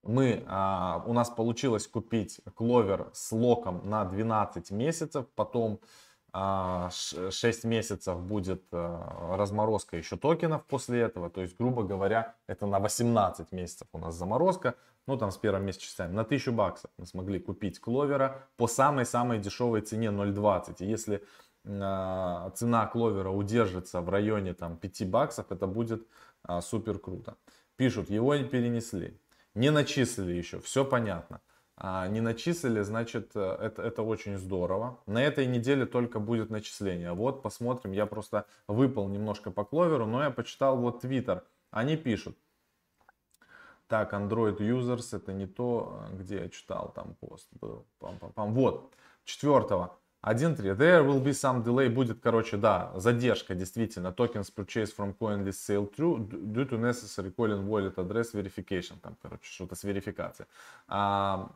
мы, 0.03 0.45
а, 0.47 1.03
у 1.07 1.13
нас 1.13 1.29
получилось 1.29 1.87
купить 1.87 2.41
кловер 2.55 3.11
с 3.13 3.33
локом 3.33 3.83
на 3.85 4.05
12 4.05 4.71
месяцев, 4.71 5.27
потом 5.35 5.81
6 6.33 6.35
а, 6.35 6.91
месяцев 7.69 8.21
будет 8.21 8.63
а, 8.73 9.37
разморозка 9.37 9.97
еще 9.97 10.17
токенов 10.17 10.65
после 10.67 11.01
этого. 11.01 11.31
То 11.31 11.41
есть, 11.41 11.57
грубо 11.57 11.83
говоря, 11.85 12.35
это 12.47 12.67
на 12.67 12.79
18 12.81 13.53
месяцев 13.53 13.89
у 13.93 13.99
нас 13.99 14.15
заморозка. 14.15 14.75
Ну, 15.07 15.17
там 15.17 15.31
с 15.31 15.39
первым 15.39 15.65
месяца 15.65 15.87
часами. 15.87 16.13
На 16.13 16.23
1000 16.23 16.53
баксов 16.53 16.91
мы 16.99 17.07
смогли 17.07 17.39
купить 17.39 17.81
кловера 17.81 18.43
по 18.59 18.67
самой-самой 18.67 19.39
дешевой 19.39 19.81
цене 19.81 20.09
0.20. 20.09 20.77
И 20.81 20.85
если 20.85 21.25
э, 21.65 22.51
цена 22.55 22.87
кловера 22.87 23.31
удержится 23.31 24.03
в 24.03 24.11
районе 24.11 24.53
там 24.53 24.77
5 24.77 25.09
баксов, 25.09 25.51
это 25.51 25.67
будет 25.67 26.07
э, 26.47 26.61
супер 26.61 26.99
круто. 26.99 27.37
Пишут, 27.77 28.11
его 28.11 28.35
не 28.35 28.45
перенесли. 28.45 29.19
Не 29.55 29.71
начислили 29.71 30.35
еще, 30.35 30.61
все 30.61 30.85
понятно 30.85 31.41
не 31.81 32.21
начислили, 32.21 32.83
значит, 32.83 33.31
э, 33.35 33.57
это, 33.61 33.83
это 33.83 34.03
очень 34.03 34.37
здорово. 34.37 34.99
На 35.07 35.23
этой 35.23 35.47
неделе 35.47 35.87
только 35.87 36.19
будет 36.19 36.51
начисление. 36.51 37.13
Вот, 37.13 37.43
посмотрим. 37.43 37.93
Я 37.93 38.07
просто 38.07 38.47
выпал 38.67 39.09
немножко 39.09 39.51
по 39.51 39.65
кловеру, 39.65 40.07
но 40.07 40.23
я 40.25 40.31
почитал 40.31 40.77
вот 40.77 41.05
Twitter. 41.05 41.43
Они 41.71 41.97
пишут. 41.97 42.37
Так, 43.87 44.13
Android 44.13 44.59
Users, 44.59 45.17
это 45.17 45.33
не 45.33 45.47
то, 45.47 46.03
э, 46.11 46.17
где 46.17 46.41
я 46.41 46.49
читал, 46.49 46.93
там 46.95 47.15
пост 47.21 47.49
был. 47.61 47.87
Пам 48.01 48.17
-пам 48.17 48.35
-пам. 48.35 48.53
Вот, 48.53 48.93
четвертого. 49.25 49.97
1.3. 50.23 50.75
There 50.77 51.05
will 51.05 51.23
be 51.23 51.33
some 51.33 51.63
delay. 51.63 51.89
Будет, 51.89 52.21
короче, 52.21 52.57
да, 52.57 52.93
задержка, 52.97 53.55
действительно. 53.55 54.09
Tokens 54.09 54.53
purchased 54.55 54.97
from 54.97 55.17
CoinList 55.17 55.61
sale 55.65 55.87
through 55.87 56.29
due 56.29 56.69
to 56.69 56.77
necessary 56.77 57.33
calling 57.33 57.67
wallet 57.69 57.95
address 57.97 58.35
verification. 58.35 58.99
Там, 59.01 59.17
короче, 59.23 59.45
что-то 59.45 59.77
с 59.77 59.85
верификацией. 59.85 60.49
А, 60.89 61.53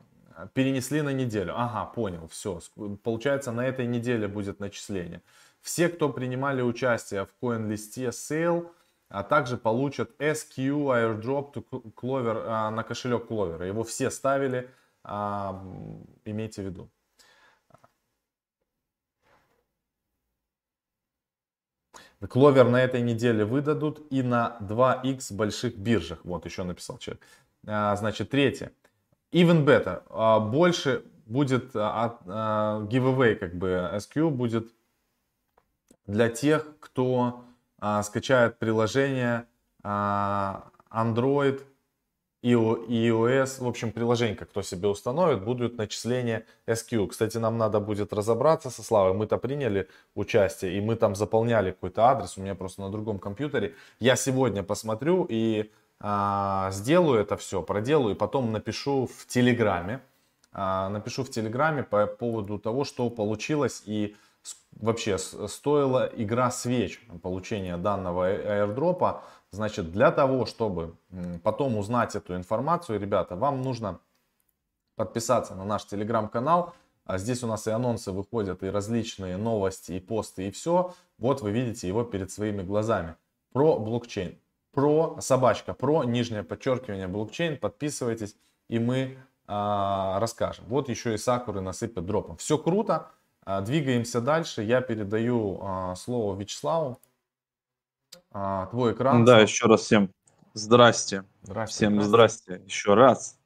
перенесли 0.55 1.03
на 1.03 1.13
неделю. 1.13 1.55
Ага, 1.57 1.87
понял, 1.87 2.29
все. 2.29 2.61
Получается, 3.03 3.53
на 3.53 3.67
этой 3.67 3.87
неделе 3.87 4.29
будет 4.29 4.61
начисление. 4.61 5.23
Все, 5.61 5.89
кто 5.89 6.09
принимали 6.09 6.63
участие 6.63 7.27
в 7.27 7.35
CoinList 7.41 8.11
Sale, 8.11 8.71
а 9.09 9.23
также 9.23 9.57
получат 9.57 10.11
SQ 10.19 10.57
airdrop 10.57 11.53
to 11.53 11.65
Clover, 11.95 12.45
а, 12.47 12.71
на 12.71 12.83
кошелек 12.83 13.31
Clover. 13.31 13.67
Его 13.67 13.85
все 13.85 14.11
ставили, 14.11 14.71
а, 15.05 15.63
имейте 16.25 16.63
в 16.63 16.67
виду. 16.67 16.91
Кловер 22.29 22.69
на 22.69 22.83
этой 22.83 23.01
неделе 23.03 23.45
выдадут 23.45 24.07
и 24.11 24.23
на 24.23 24.57
2x 24.61 25.35
больших 25.35 25.77
биржах. 25.77 26.21
Вот 26.25 26.47
еще 26.47 26.63
написал 26.63 26.99
человек. 26.99 27.23
А, 27.67 27.97
значит, 27.97 28.31
третье. 28.31 28.73
Even 29.33 29.65
better. 29.65 30.03
А, 30.11 30.41
больше 30.41 31.05
будет 31.27 31.75
от 31.75 32.19
а, 32.27 32.83
giveaway, 32.91 33.35
как 33.35 33.55
бы 33.55 33.91
SQ 33.95 34.31
будет 34.31 34.69
для 36.07 36.29
тех, 36.29 36.67
кто 36.81 37.45
скачает 38.03 38.59
приложение 38.59 39.47
Android 39.83 41.63
iOS, 42.43 43.63
в 43.63 43.69
общем, 43.69 43.93
приложение, 43.93 44.35
кто 44.35 44.63
себе 44.63 44.89
установит, 44.89 45.45
будут 45.45 45.77
начисления 45.77 46.45
SQ. 46.67 47.09
Кстати, 47.09 47.39
нам 47.39 47.57
надо 47.57 47.79
будет 47.79 48.13
разобраться 48.13 48.69
со 48.71 48.83
Славой. 48.83 49.15
Мы-то 49.15 49.39
приняли 49.39 49.89
участие, 50.15 50.77
и 50.77 50.81
мы 50.81 50.97
там 50.97 51.15
заполняли 51.15 51.71
какой-то 51.71 52.03
адрес. 52.03 52.37
У 52.37 52.41
меня 52.41 52.57
просто 52.57 52.81
на 52.81 52.91
другом 52.91 53.21
компьютере. 53.21 53.75
Я 54.01 54.17
сегодня 54.17 54.65
посмотрю 54.65 55.25
и 55.29 55.61
а, 55.63 55.82
сделаю 56.03 57.21
это 57.21 57.37
все, 57.37 57.63
проделаю, 57.63 58.15
и 58.15 58.19
потом 58.19 58.51
напишу 58.53 59.07
в 59.07 59.27
Телеграме. 59.27 60.01
А, 60.53 60.89
напишу 60.89 61.25
в 61.25 61.31
Телеграме 61.31 61.83
по 61.83 62.07
поводу 62.07 62.59
того, 62.59 62.85
что 62.85 63.09
получилось 63.09 63.83
и 63.87 64.17
вообще 64.73 65.19
стоила 65.19 66.11
игра 66.17 66.51
свеч 66.51 67.01
получения 67.23 67.77
данного 67.77 68.27
аирдропа. 68.27 69.23
Значит, 69.51 69.93
для 69.93 70.11
того, 70.11 70.47
чтобы 70.47 70.95
потом 71.43 71.77
узнать 71.77 72.17
эту 72.17 72.35
информацию, 72.35 73.01
ребята, 73.01 73.37
вам 73.37 73.63
нужно 73.63 74.01
подписаться 74.97 75.55
на 75.55 75.65
наш 75.65 75.85
телеграм-канал. 75.87 76.75
А 77.05 77.19
здесь 77.19 77.43
у 77.43 77.47
нас 77.47 77.67
и 77.67 77.71
анонсы 77.71 78.13
выходят, 78.13 78.63
и 78.63 78.71
различные 78.71 79.37
новости, 79.37 79.93
и 79.93 80.01
посты, 80.01 80.49
и 80.49 80.51
все. 80.51 80.95
Вот 81.19 81.41
вы 81.41 81.51
видите 81.51 81.89
его 81.89 82.05
перед 82.05 82.31
своими 82.31 82.63
глазами. 82.63 83.17
Про 83.53 83.79
блокчейн. 83.79 84.39
Про 84.73 85.19
собачка, 85.21 85.75
про 85.75 86.05
нижнее 86.05 86.43
подчеркивание 86.43 87.07
блокчейн. 87.07 87.59
Подписывайтесь, 87.59 88.37
и 88.69 88.79
мы 88.79 89.19
а, 89.47 90.19
расскажем. 90.19 90.65
Вот 90.69 90.89
еще 90.89 91.15
и 91.15 91.19
сакуры 91.19 91.61
насыпят 91.61 92.07
дропом. 92.07 92.37
Все 92.39 92.57
круто. 92.57 93.11
А, 93.45 93.61
двигаемся 93.61 94.21
дальше. 94.21 94.63
Я 94.63 94.81
передаю 94.81 95.59
а, 95.63 95.95
слово 95.95 96.39
Вячеславу. 96.39 97.01
А, 98.31 98.67
твой 98.67 98.93
экран. 98.95 99.25
Да, 99.25 99.41
еще 99.41 99.67
раз 99.67 99.83
всем 99.83 100.11
здрасте. 100.55 101.25
Здрасте. 101.43 101.75
Всем 101.75 102.03
здрасте. 102.03 102.43
здрасте 102.45 102.65
еще 102.65 102.95
раз. 102.95 103.39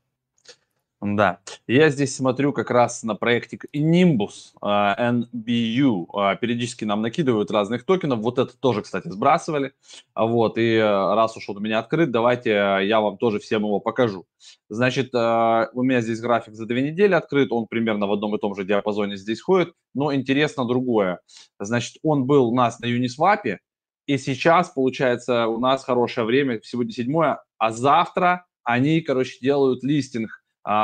Да, 1.02 1.40
я 1.66 1.90
здесь 1.90 2.16
смотрю 2.16 2.54
как 2.54 2.70
раз 2.70 3.02
на 3.02 3.14
проектик 3.14 3.66
Nimbus 3.74 4.54
uh, 4.62 4.96
NBU. 4.98 6.06
Uh, 6.06 6.38
периодически 6.38 6.86
нам 6.86 7.02
накидывают 7.02 7.50
разных 7.50 7.84
токенов. 7.84 8.20
Вот 8.20 8.38
это 8.38 8.56
тоже, 8.56 8.80
кстати, 8.80 9.08
сбрасывали. 9.08 9.74
Вот, 10.14 10.56
и 10.56 10.76
uh, 10.76 11.14
раз 11.14 11.36
уж 11.36 11.50
он 11.50 11.58
у 11.58 11.60
меня 11.60 11.80
открыт, 11.80 12.10
давайте 12.10 12.50
я 12.50 13.00
вам 13.02 13.18
тоже 13.18 13.40
всем 13.40 13.62
его 13.62 13.78
покажу. 13.78 14.26
Значит, 14.70 15.14
у 15.14 15.82
меня 15.82 16.00
здесь 16.00 16.20
график 16.20 16.54
за 16.54 16.64
две 16.64 16.82
недели 16.82 17.12
открыт. 17.12 17.52
Он 17.52 17.66
примерно 17.66 18.06
в 18.06 18.12
одном 18.12 18.34
и 18.34 18.38
том 18.38 18.54
же 18.54 18.64
диапазоне 18.64 19.16
здесь 19.16 19.42
ходит. 19.42 19.74
Но 19.94 20.14
интересно 20.14 20.64
другое. 20.64 21.20
Значит, 21.58 21.96
он 22.02 22.24
был 22.24 22.48
у 22.48 22.54
нас 22.54 22.80
на 22.80 22.86
Uniswap, 22.86 23.58
и 24.06 24.18
сейчас, 24.18 24.70
получается, 24.70 25.46
у 25.46 25.58
нас 25.58 25.84
хорошее 25.84 26.26
время, 26.26 26.60
сегодня 26.62 26.92
седьмое, 26.92 27.42
а 27.58 27.70
завтра 27.70 28.46
они, 28.62 29.00
короче, 29.00 29.38
делают 29.40 29.82
листинг 29.82 30.42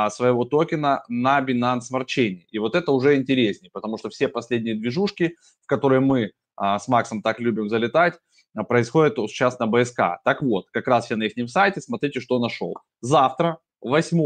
своего 0.09 0.45
токена 0.45 1.03
на 1.09 1.41
Binance 1.41 1.81
Smart 1.91 2.05
Chain. 2.05 2.43
И 2.49 2.59
вот 2.59 2.75
это 2.75 2.91
уже 2.91 3.15
интереснее, 3.15 3.69
потому 3.71 3.97
что 3.97 4.09
все 4.09 4.27
последние 4.27 4.75
движушки, 4.75 5.35
в 5.61 5.67
которые 5.67 5.99
мы 5.99 6.31
а, 6.55 6.79
с 6.79 6.87
Максом 6.87 7.21
так 7.21 7.39
любим 7.39 7.69
залетать, 7.69 8.19
а, 8.55 8.63
происходят 8.63 9.17
сейчас 9.29 9.59
на 9.59 9.67
БСК. 9.67 10.19
Так 10.23 10.41
вот, 10.41 10.69
как 10.71 10.87
раз 10.87 11.09
я 11.09 11.17
на 11.17 11.23
их 11.23 11.49
сайте, 11.49 11.81
смотрите, 11.81 12.19
что 12.19 12.39
нашел. 12.39 12.75
Завтра, 13.01 13.59
8 13.81 14.17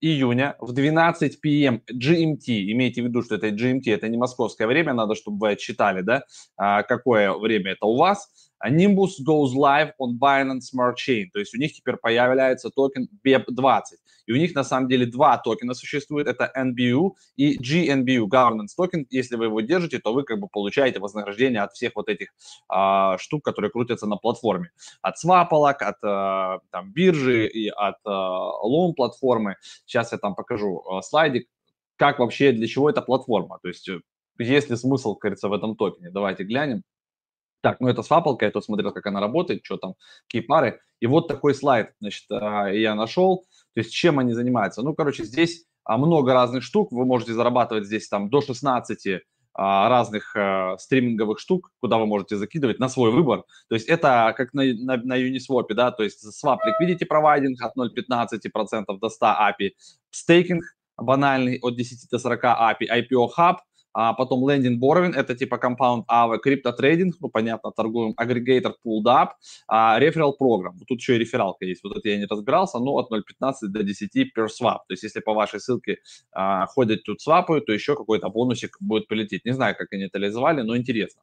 июня 0.00 0.56
в 0.58 0.72
12 0.72 1.40
p.m. 1.40 1.82
GMT, 1.90 2.72
имейте 2.72 3.02
в 3.02 3.06
виду, 3.06 3.22
что 3.22 3.36
это 3.36 3.48
GMT, 3.48 3.82
это 3.86 4.08
не 4.08 4.16
московское 4.16 4.66
время, 4.66 4.94
надо, 4.94 5.14
чтобы 5.14 5.38
вы 5.38 5.52
отсчитали, 5.52 6.02
да, 6.02 6.24
а, 6.56 6.82
какое 6.82 7.32
время 7.32 7.72
это 7.72 7.86
у 7.86 7.96
вас, 7.96 8.51
Nimbus 8.70 9.20
goes 9.26 9.54
live 9.54 9.92
on 9.98 10.18
Binance 10.18 10.70
Smart 10.72 10.94
Chain, 10.96 11.26
то 11.32 11.40
есть 11.40 11.54
у 11.54 11.58
них 11.58 11.72
теперь 11.72 11.96
появляется 11.96 12.70
токен 12.70 13.08
BEP20. 13.26 13.82
И 14.26 14.32
у 14.32 14.36
них 14.36 14.54
на 14.54 14.64
самом 14.64 14.88
деле 14.88 15.06
два 15.06 15.36
токена 15.38 15.74
существует, 15.74 16.26
это 16.26 16.50
NBU 16.56 17.10
и 17.36 17.58
GNBU, 17.58 18.26
Governance 18.28 18.68
токен. 18.76 19.06
Если 19.10 19.36
вы 19.36 19.46
его 19.46 19.60
держите, 19.60 19.98
то 19.98 20.12
вы 20.12 20.22
как 20.22 20.38
бы 20.38 20.48
получаете 20.48 21.00
вознаграждение 21.00 21.62
от 21.62 21.72
всех 21.72 21.92
вот 21.96 22.08
этих 22.08 22.28
а, 22.68 23.18
штук, 23.18 23.44
которые 23.44 23.70
крутятся 23.70 24.06
на 24.06 24.16
платформе. 24.16 24.70
От 25.00 25.18
свапалок, 25.18 25.82
от 25.82 25.96
а, 26.04 26.60
там, 26.70 26.92
биржи 26.92 27.46
и 27.46 27.68
от 27.68 27.96
а, 28.04 28.50
loan 28.62 28.94
платформы. 28.94 29.56
Сейчас 29.86 30.12
я 30.12 30.18
там 30.18 30.34
покажу 30.34 30.82
а, 30.88 31.02
слайдик, 31.02 31.48
как 31.96 32.18
вообще, 32.18 32.52
для 32.52 32.66
чего 32.66 32.90
эта 32.90 33.02
платформа. 33.02 33.58
То 33.62 33.68
есть 33.68 33.88
есть 34.38 34.70
ли 34.70 34.76
смысл, 34.76 35.16
говорится, 35.16 35.48
в 35.48 35.52
этом 35.52 35.76
токене. 35.76 36.10
Давайте 36.10 36.44
глянем. 36.44 36.82
Так, 37.62 37.78
ну 37.78 37.88
это 37.88 38.02
свапалка, 38.02 38.44
я 38.44 38.50
тут 38.50 38.64
смотрел, 38.64 38.90
как 38.90 39.06
она 39.06 39.20
работает, 39.20 39.64
что 39.64 39.76
там, 39.76 39.94
какие 40.26 40.42
пары. 40.42 40.80
И 41.00 41.06
вот 41.06 41.28
такой 41.28 41.54
слайд, 41.54 41.92
значит, 42.00 42.24
а, 42.30 42.66
я 42.66 42.94
нашел. 42.96 43.44
То 43.74 43.80
есть 43.80 43.92
чем 43.92 44.18
они 44.18 44.32
занимаются? 44.32 44.82
Ну, 44.82 44.94
короче, 44.94 45.24
здесь 45.24 45.64
а, 45.84 45.96
много 45.96 46.34
разных 46.34 46.64
штук. 46.64 46.90
Вы 46.90 47.06
можете 47.06 47.34
зарабатывать 47.34 47.86
здесь 47.86 48.08
там 48.08 48.30
до 48.30 48.40
16 48.40 49.22
а, 49.54 49.88
разных 49.88 50.34
стриминговых 50.80 51.38
штук, 51.38 51.70
куда 51.78 51.98
вы 51.98 52.06
можете 52.06 52.36
закидывать 52.36 52.80
на 52.80 52.88
свой 52.88 53.12
выбор. 53.12 53.44
То 53.68 53.76
есть 53.76 53.88
это 53.88 54.34
как 54.36 54.52
на, 54.54 54.64
на, 54.64 54.96
на 54.96 55.20
Uniswap, 55.20 55.72
да, 55.74 55.92
то 55.92 56.02
есть 56.02 56.24
swap 56.44 56.58
liquidity 56.66 57.06
providing 57.08 57.54
от 57.60 57.76
0,15% 57.76 58.98
до 58.98 59.08
100 59.08 59.26
API, 59.26 59.70
стейкинг 60.10 60.64
банальный 60.96 61.60
от 61.62 61.76
10 61.76 62.10
до 62.10 62.18
40 62.18 62.44
API, 62.44 63.06
IPO 63.08 63.28
Hub– 63.38 63.58
а 63.92 64.12
потом 64.12 64.48
lending 64.48 64.78
borrowing, 64.78 65.14
это 65.14 65.34
типа 65.34 65.60
compound 65.62 66.04
AVE, 66.08 66.38
криптотрейдинг, 66.38 67.16
ну, 67.20 67.28
понятно, 67.28 67.70
торгуем, 67.72 68.14
агрегатор 68.16 68.74
pulled 68.84 69.06
up, 69.06 69.28
а, 69.68 70.00
referral 70.00 70.32
программ, 70.38 70.78
тут 70.86 70.98
еще 71.00 71.16
и 71.16 71.18
рефералка 71.18 71.64
есть, 71.64 71.82
вот 71.84 71.96
это 71.96 72.08
я 72.08 72.18
не 72.18 72.26
разбирался, 72.26 72.78
но 72.78 72.92
от 72.96 73.10
0.15 73.10 73.68
до 73.68 73.82
10 73.82 74.32
per 74.36 74.46
swap, 74.46 74.80
то 74.88 74.92
есть 74.92 75.02
если 75.02 75.20
по 75.20 75.34
вашей 75.34 75.60
ссылке 75.60 75.98
а, 76.32 76.66
ходят 76.66 77.02
тут 77.04 77.20
свапают, 77.20 77.66
то 77.66 77.72
еще 77.72 77.96
какой-то 77.96 78.28
бонусик 78.28 78.76
будет 78.80 79.08
полететь, 79.08 79.44
не 79.44 79.52
знаю, 79.52 79.74
как 79.76 79.92
они 79.92 80.04
это 80.04 80.18
реализовали, 80.18 80.62
но 80.62 80.76
интересно. 80.76 81.22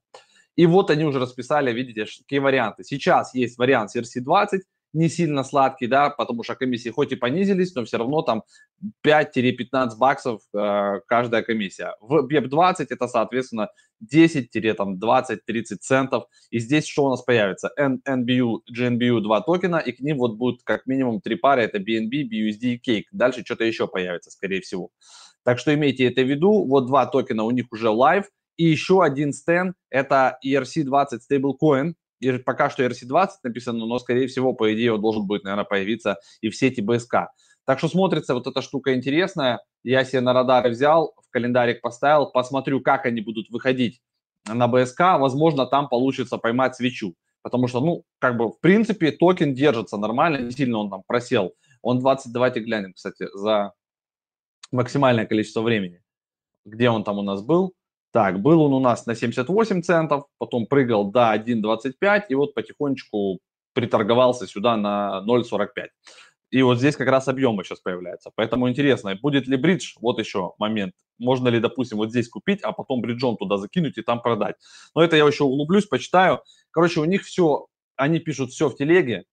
И 0.55 0.65
вот 0.65 0.89
они 0.89 1.05
уже 1.05 1.19
расписали, 1.19 1.71
видите, 1.71 2.05
какие 2.05 2.39
варианты. 2.39 2.83
Сейчас 2.83 3.33
есть 3.33 3.57
вариант 3.57 3.95
CRC20, 3.95 4.59
не 4.93 5.09
сильно 5.09 5.43
сладкий, 5.43 5.87
да, 5.87 6.09
потому 6.09 6.43
что 6.43 6.55
комиссии 6.55 6.89
хоть 6.89 7.11
и 7.11 7.15
понизились, 7.15 7.75
но 7.75 7.85
все 7.85 7.97
равно 7.97 8.21
там 8.21 8.43
5-15 9.05 9.97
баксов 9.97 10.41
э, 10.53 10.99
каждая 11.07 11.43
комиссия. 11.43 11.95
В 11.99 12.27
BEP20 12.27 12.87
это, 12.89 13.07
соответственно, 13.07 13.69
10-20-30 14.11 15.37
центов. 15.79 16.25
И 16.49 16.59
здесь 16.59 16.87
что 16.87 17.05
у 17.05 17.09
нас 17.09 17.21
появится? 17.21 17.71
NBU, 17.77 18.59
GNBU 18.71 19.21
2 19.21 19.41
токена, 19.41 19.77
и 19.77 19.91
к 19.91 19.99
ним 19.99 20.17
вот 20.17 20.37
будут 20.37 20.63
как 20.63 20.85
минимум 20.87 21.21
три 21.21 21.35
пары, 21.35 21.63
это 21.63 21.77
BNB, 21.77 22.29
BUSD 22.29 22.59
и 22.61 22.81
Cake. 22.85 23.05
Дальше 23.11 23.43
что-то 23.45 23.63
еще 23.65 23.87
появится, 23.87 24.31
скорее 24.31 24.61
всего. 24.61 24.89
Так 25.43 25.59
что 25.59 25.73
имейте 25.73 26.05
это 26.05 26.21
в 26.21 26.29
виду. 26.29 26.65
Вот 26.65 26.87
два 26.87 27.05
токена 27.05 27.43
у 27.43 27.51
них 27.51 27.71
уже 27.71 27.87
live. 27.87 28.25
И 28.57 28.65
еще 28.65 29.03
один 29.03 29.31
стен, 29.31 29.73
это 29.89 30.37
ERC20 30.45 31.19
Stablecoin, 31.31 31.93
и 32.08 32.08
пока 32.45 32.69
что 32.69 32.83
RC20 32.83 33.29
написано, 33.43 33.85
но, 33.85 33.99
скорее 33.99 34.27
всего, 34.27 34.53
по 34.53 34.73
идее, 34.73 34.93
он 34.93 35.01
должен 35.01 35.25
будет, 35.25 35.43
наверное, 35.43 35.65
появиться 35.65 36.17
и 36.41 36.49
в 36.49 36.55
сети 36.55 36.81
БСК. 36.81 37.29
Так 37.65 37.79
что 37.79 37.87
смотрится 37.87 38.33
вот 38.33 38.47
эта 38.47 38.61
штука 38.61 38.95
интересная. 38.95 39.61
Я 39.83 40.03
себе 40.03 40.21
на 40.21 40.33
радары 40.33 40.71
взял, 40.71 41.13
в 41.17 41.29
календарик 41.29 41.81
поставил, 41.81 42.27
посмотрю, 42.31 42.81
как 42.81 43.05
они 43.05 43.21
будут 43.21 43.49
выходить 43.49 44.01
на 44.47 44.67
БСК. 44.67 45.19
Возможно, 45.19 45.65
там 45.65 45.87
получится 45.87 46.37
поймать 46.37 46.75
свечу. 46.75 47.15
Потому 47.41 47.67
что, 47.67 47.79
ну, 47.79 48.03
как 48.19 48.37
бы, 48.37 48.49
в 48.49 48.59
принципе, 48.59 49.11
токен 49.11 49.53
держится 49.53 49.97
нормально, 49.97 50.37
не 50.37 50.51
сильно 50.51 50.79
он 50.79 50.89
там 50.89 51.03
просел. 51.05 51.53
Он 51.81 51.99
20, 51.99 52.33
давайте 52.33 52.59
глянем, 52.59 52.93
кстати, 52.93 53.27
за 53.33 53.73
максимальное 54.71 55.25
количество 55.25 55.61
времени. 55.61 56.01
Где 56.65 56.89
он 56.89 57.03
там 57.03 57.19
у 57.19 57.21
нас 57.21 57.41
был? 57.41 57.73
Так, 58.11 58.41
был 58.41 58.61
он 58.61 58.73
у 58.73 58.79
нас 58.79 59.05
на 59.05 59.15
78 59.15 59.81
центов, 59.83 60.25
потом 60.39 60.65
прыгал 60.65 61.11
до 61.11 61.33
1,25 61.35 62.23
и 62.29 62.35
вот 62.35 62.53
потихонечку 62.55 63.39
приторговался 63.73 64.47
сюда 64.47 64.77
на 64.77 65.23
0,45. 65.27 65.69
И 66.51 66.63
вот 66.63 66.79
здесь 66.79 66.95
как 66.95 67.07
раз 67.07 67.27
объемы 67.27 67.63
сейчас 67.63 67.79
появляются. 67.79 68.31
Поэтому 68.35 68.67
интересно, 68.67 69.15
будет 69.15 69.47
ли 69.47 69.55
бридж, 69.55 69.93
вот 70.01 70.19
еще 70.19 70.53
момент, 70.57 70.93
можно 71.19 71.47
ли, 71.49 71.59
допустим, 71.59 71.97
вот 71.97 72.09
здесь 72.09 72.27
купить, 72.27 72.61
а 72.63 72.71
потом 72.71 73.01
бриджом 73.01 73.37
туда 73.37 73.57
закинуть 73.57 73.97
и 73.99 74.01
там 74.01 74.21
продать. 74.21 74.55
Но 74.95 75.03
это 75.03 75.15
я 75.15 75.27
еще 75.27 75.43
углублюсь, 75.43 75.85
почитаю. 75.85 76.41
Короче, 76.71 77.01
у 77.01 77.05
них 77.05 77.23
все, 77.23 77.67
они 77.95 78.19
пишут 78.19 78.49
все 78.49 78.69
в 78.69 78.75
телеге, 78.75 79.25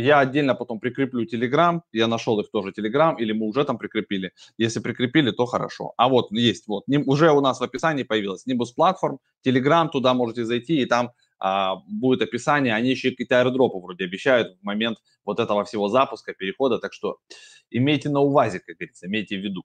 я 0.00 0.20
отдельно 0.20 0.54
потом 0.54 0.80
прикреплю 0.80 1.24
Telegram, 1.24 1.80
я 1.92 2.06
нашел 2.06 2.40
их 2.40 2.50
тоже 2.50 2.70
Telegram, 2.70 3.16
или 3.18 3.32
мы 3.32 3.46
уже 3.46 3.64
там 3.64 3.78
прикрепили. 3.78 4.32
Если 4.56 4.80
прикрепили, 4.80 5.30
то 5.30 5.46
хорошо. 5.46 5.92
А 5.96 6.08
вот 6.08 6.30
есть, 6.30 6.68
вот, 6.68 6.84
уже 7.06 7.30
у 7.32 7.40
нас 7.40 7.60
в 7.60 7.62
описании 7.62 8.04
появилось 8.04 8.46
Nimbus 8.46 8.68
Platform, 8.78 9.18
Telegram, 9.46 9.88
туда 9.88 10.14
можете 10.14 10.44
зайти, 10.44 10.82
и 10.82 10.86
там 10.86 11.10
а, 11.38 11.76
будет 11.88 12.22
описание. 12.22 12.74
Они 12.74 12.90
еще 12.90 13.10
какие-то 13.10 13.40
аэродропы 13.40 13.78
вроде 13.78 14.04
обещают 14.04 14.56
в 14.60 14.64
момент 14.64 14.98
вот 15.24 15.40
этого 15.40 15.64
всего 15.64 15.88
запуска, 15.88 16.32
перехода, 16.32 16.78
так 16.78 16.92
что 16.92 17.18
имейте 17.70 18.08
на 18.08 18.20
увазе, 18.20 18.60
как 18.60 18.76
говорится, 18.76 19.06
имейте 19.06 19.36
в 19.36 19.40
виду. 19.40 19.64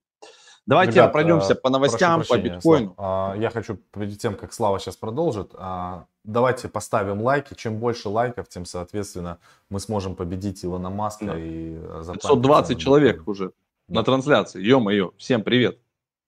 Давайте 0.66 0.94
Ребят, 0.94 1.12
пройдемся 1.12 1.56
по 1.56 1.70
новостям, 1.70 2.24
по 2.28 2.38
биткоину. 2.38 2.94
Слав, 2.96 3.38
я 3.38 3.50
хочу, 3.50 3.76
перед 3.92 4.18
тем, 4.18 4.36
как 4.36 4.54
Слава 4.54 4.80
сейчас 4.80 4.96
продолжит, 4.96 5.52
а, 5.56 6.06
давайте 6.24 6.70
поставим 6.70 7.22
лайки. 7.22 7.54
Чем 7.54 7.80
больше 7.80 8.08
лайков, 8.08 8.48
тем, 8.48 8.66
соответственно, 8.66 9.40
мы 9.70 9.82
сможем 9.82 10.16
победить 10.16 10.64
Илона 10.64 10.90
Маска. 10.90 11.26
Да. 11.26 11.38
И 11.38 11.78
520 12.14 12.80
человек 12.80 13.28
уже 13.28 13.52
да. 13.88 14.00
на 14.00 14.04
трансляции. 14.04 14.62
Ё-моё, 14.62 15.12
всем 15.18 15.44
привет. 15.44 15.80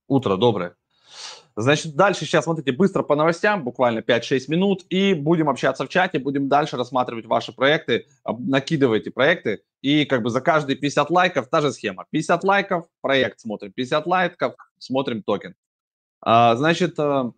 Утро 0.07 0.35
доброе. 0.35 0.75
Значит, 1.57 1.95
дальше 1.95 2.25
сейчас, 2.25 2.43
смотрите, 2.43 2.73
быстро 2.73 3.01
по 3.01 3.15
новостям, 3.15 3.63
буквально 3.63 3.99
5-6 3.99 4.45
минут, 4.49 4.85
и 4.89 5.13
будем 5.13 5.49
общаться 5.49 5.85
в 5.85 5.89
чате, 5.89 6.19
будем 6.19 6.49
дальше 6.49 6.75
рассматривать 6.75 7.25
ваши 7.25 7.53
проекты, 7.53 8.07
накидывайте 8.25 9.09
проекты, 9.09 9.61
и 9.81 10.05
как 10.05 10.21
бы 10.21 10.29
за 10.29 10.41
каждые 10.41 10.75
50 10.75 11.09
лайков 11.09 11.47
та 11.47 11.61
же 11.61 11.71
схема. 11.71 12.05
50 12.11 12.43
лайков, 12.43 12.87
проект 13.01 13.39
смотрим, 13.39 13.71
50 13.71 14.05
лайков, 14.05 14.55
смотрим 14.79 15.23
токен. 15.23 15.55
А, 16.21 16.55
значит, 16.55 16.95
э, 16.97 17.31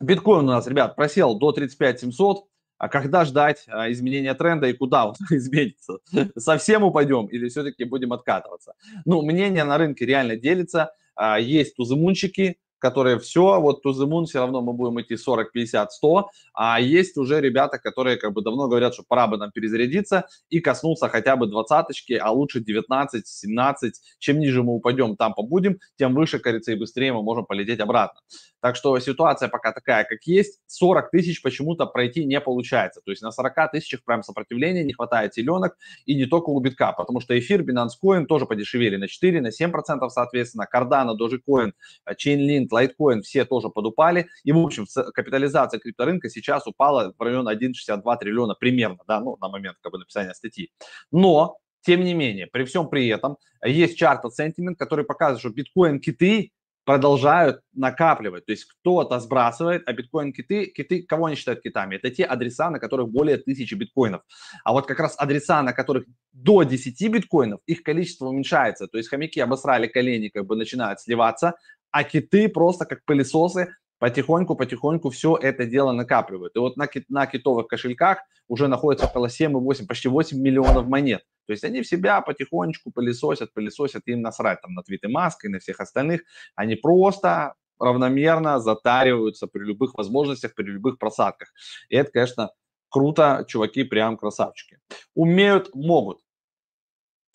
биткоин 0.00 0.44
у 0.44 0.52
нас, 0.52 0.66
ребят, 0.68 0.94
просел 0.94 1.36
до 1.36 1.50
35 1.50 2.00
700, 2.00 2.44
а 2.78 2.88
когда 2.88 3.24
ждать 3.24 3.64
а, 3.68 3.90
изменения 3.92 4.34
тренда 4.34 4.66
и 4.68 4.72
куда 4.72 5.06
он 5.06 5.14
изменится? 5.30 5.98
Совсем 6.36 6.82
упадем 6.82 7.26
или 7.26 7.48
все-таки 7.48 7.84
будем 7.84 8.12
откатываться? 8.12 8.74
Ну, 9.04 9.22
мнение 9.22 9.64
на 9.64 9.78
рынке 9.78 10.04
реально 10.04 10.36
делится. 10.36 10.92
А, 11.14 11.38
есть 11.38 11.76
тузымунчики, 11.76 12.58
которые 12.82 13.20
все, 13.20 13.60
вот 13.60 13.86
to 13.86 13.92
the 13.92 14.08
moon 14.08 14.24
все 14.24 14.40
равно 14.40 14.60
мы 14.60 14.72
будем 14.72 15.00
идти 15.00 15.16
40, 15.16 15.52
50, 15.52 15.92
100, 15.92 16.30
а 16.52 16.80
есть 16.80 17.16
уже 17.16 17.40
ребята, 17.40 17.78
которые 17.78 18.16
как 18.16 18.32
бы 18.32 18.42
давно 18.42 18.66
говорят, 18.66 18.94
что 18.94 19.04
пора 19.06 19.28
бы 19.28 19.36
нам 19.36 19.52
перезарядиться 19.52 20.26
и 20.50 20.58
коснуться 20.58 21.08
хотя 21.08 21.36
бы 21.36 21.46
двадцаточки, 21.46 22.14
а 22.14 22.32
лучше 22.32 22.60
19, 22.60 23.24
17, 23.24 24.00
чем 24.18 24.40
ниже 24.40 24.64
мы 24.64 24.74
упадем, 24.74 25.16
там 25.16 25.32
побудем, 25.32 25.78
тем 25.96 26.12
выше, 26.14 26.40
кажется, 26.40 26.72
и 26.72 26.74
быстрее 26.74 27.12
мы 27.12 27.22
можем 27.22 27.46
полететь 27.46 27.78
обратно. 27.78 28.20
Так 28.60 28.74
что 28.74 28.98
ситуация 28.98 29.48
пока 29.48 29.72
такая, 29.72 30.02
как 30.02 30.24
есть, 30.24 30.60
40 30.66 31.10
тысяч 31.12 31.40
почему-то 31.40 31.86
пройти 31.86 32.24
не 32.24 32.40
получается, 32.40 33.00
то 33.04 33.12
есть 33.12 33.22
на 33.22 33.30
40 33.30 33.70
тысячах 33.70 34.04
прям 34.04 34.24
сопротивления 34.24 34.82
не 34.82 34.92
хватает 34.92 35.34
зеленок 35.34 35.76
и 36.04 36.16
не 36.16 36.26
только 36.26 36.50
у 36.50 36.58
битка, 36.58 36.92
потому 36.92 37.20
что 37.20 37.38
эфир, 37.38 37.62
Binance 37.62 37.92
Coin 38.04 38.26
тоже 38.26 38.46
подешевели 38.46 38.96
на 38.96 39.06
4, 39.06 39.40
на 39.40 39.52
7 39.52 39.70
процентов 39.70 40.12
соответственно, 40.12 40.66
Cardano, 40.72 41.16
Dogecoin, 41.16 41.72
Chainlink, 42.10 42.71
Litecoin 42.72 43.22
все 43.22 43.44
тоже 43.44 43.68
подупали. 43.68 44.28
И, 44.44 44.52
в 44.52 44.58
общем, 44.58 44.86
капитализация 45.14 45.78
крипторынка 45.78 46.28
сейчас 46.28 46.66
упала 46.66 47.14
в 47.16 47.22
район 47.22 47.48
1,62 47.48 48.18
триллиона 48.18 48.54
примерно, 48.54 48.98
да, 49.06 49.20
ну, 49.20 49.36
на 49.40 49.48
момент 49.48 49.76
как 49.80 49.92
бы 49.92 49.98
написания 49.98 50.34
статьи. 50.34 50.70
Но, 51.10 51.58
тем 51.82 52.02
не 52.02 52.14
менее, 52.14 52.46
при 52.46 52.64
всем 52.64 52.88
при 52.88 53.08
этом, 53.08 53.36
есть 53.64 53.96
чарт 53.96 54.24
от 54.24 54.38
Sentiment, 54.38 54.74
который 54.76 55.04
показывает, 55.04 55.40
что 55.40 55.50
биткоин-киты 55.50 56.50
продолжают 56.84 57.60
накапливать. 57.74 58.46
То 58.46 58.52
есть 58.52 58.64
кто-то 58.64 59.20
сбрасывает, 59.20 59.82
а 59.86 59.92
биткоин-киты, 59.92 60.66
киты, 60.66 61.02
кого 61.02 61.26
они 61.26 61.36
считают 61.36 61.62
китами? 61.62 61.96
Это 61.96 62.10
те 62.10 62.24
адреса, 62.24 62.70
на 62.70 62.78
которых 62.78 63.08
более 63.08 63.36
тысячи 63.36 63.74
биткоинов. 63.74 64.22
А 64.64 64.72
вот 64.72 64.86
как 64.86 64.98
раз 64.98 65.14
адреса, 65.18 65.62
на 65.62 65.72
которых 65.72 66.04
до 66.32 66.62
10 66.64 67.08
биткоинов, 67.10 67.60
их 67.66 67.82
количество 67.82 68.26
уменьшается. 68.26 68.88
То 68.88 68.98
есть 68.98 69.08
хомяки 69.08 69.40
обосрали 69.40 69.86
колени, 69.86 70.28
как 70.28 70.46
бы 70.46 70.56
начинают 70.56 71.00
сливаться, 71.00 71.54
а 71.92 72.04
киты 72.04 72.48
просто 72.48 72.84
как 72.84 73.04
пылесосы 73.04 73.74
потихоньку-потихоньку 74.02 75.10
все 75.10 75.36
это 75.36 75.64
дело 75.64 75.92
накапливают. 75.92 76.56
И 76.56 76.58
вот 76.58 76.76
на, 76.76 76.88
кит, 76.88 77.04
на 77.08 77.26
китовых 77.26 77.68
кошельках 77.68 78.18
уже 78.48 78.66
находится 78.66 79.06
около 79.06 79.26
7,8, 79.28 79.86
почти 79.86 80.08
8 80.08 80.36
миллионов 80.36 80.88
монет. 80.88 81.22
То 81.46 81.52
есть 81.52 81.62
они 81.62 81.82
в 81.82 81.86
себя 81.86 82.20
потихонечку 82.20 82.90
пылесосят, 82.90 83.52
пылесосят, 83.52 84.02
им 84.06 84.22
насрать 84.22 84.60
там 84.60 84.72
на 84.72 84.82
твиты 84.82 85.08
Маска 85.08 85.46
и 85.46 85.50
на 85.50 85.60
всех 85.60 85.78
остальных. 85.78 86.22
Они 86.56 86.74
просто 86.74 87.54
равномерно 87.78 88.58
затариваются 88.58 89.46
при 89.46 89.64
любых 89.64 89.94
возможностях, 89.94 90.54
при 90.54 90.64
любых 90.64 90.98
просадках. 90.98 91.52
И 91.88 91.94
это, 91.94 92.10
конечно, 92.10 92.50
круто, 92.88 93.44
чуваки 93.46 93.84
прям 93.84 94.16
красавчики. 94.16 94.78
Умеют, 95.14 95.72
могут. 95.74 96.20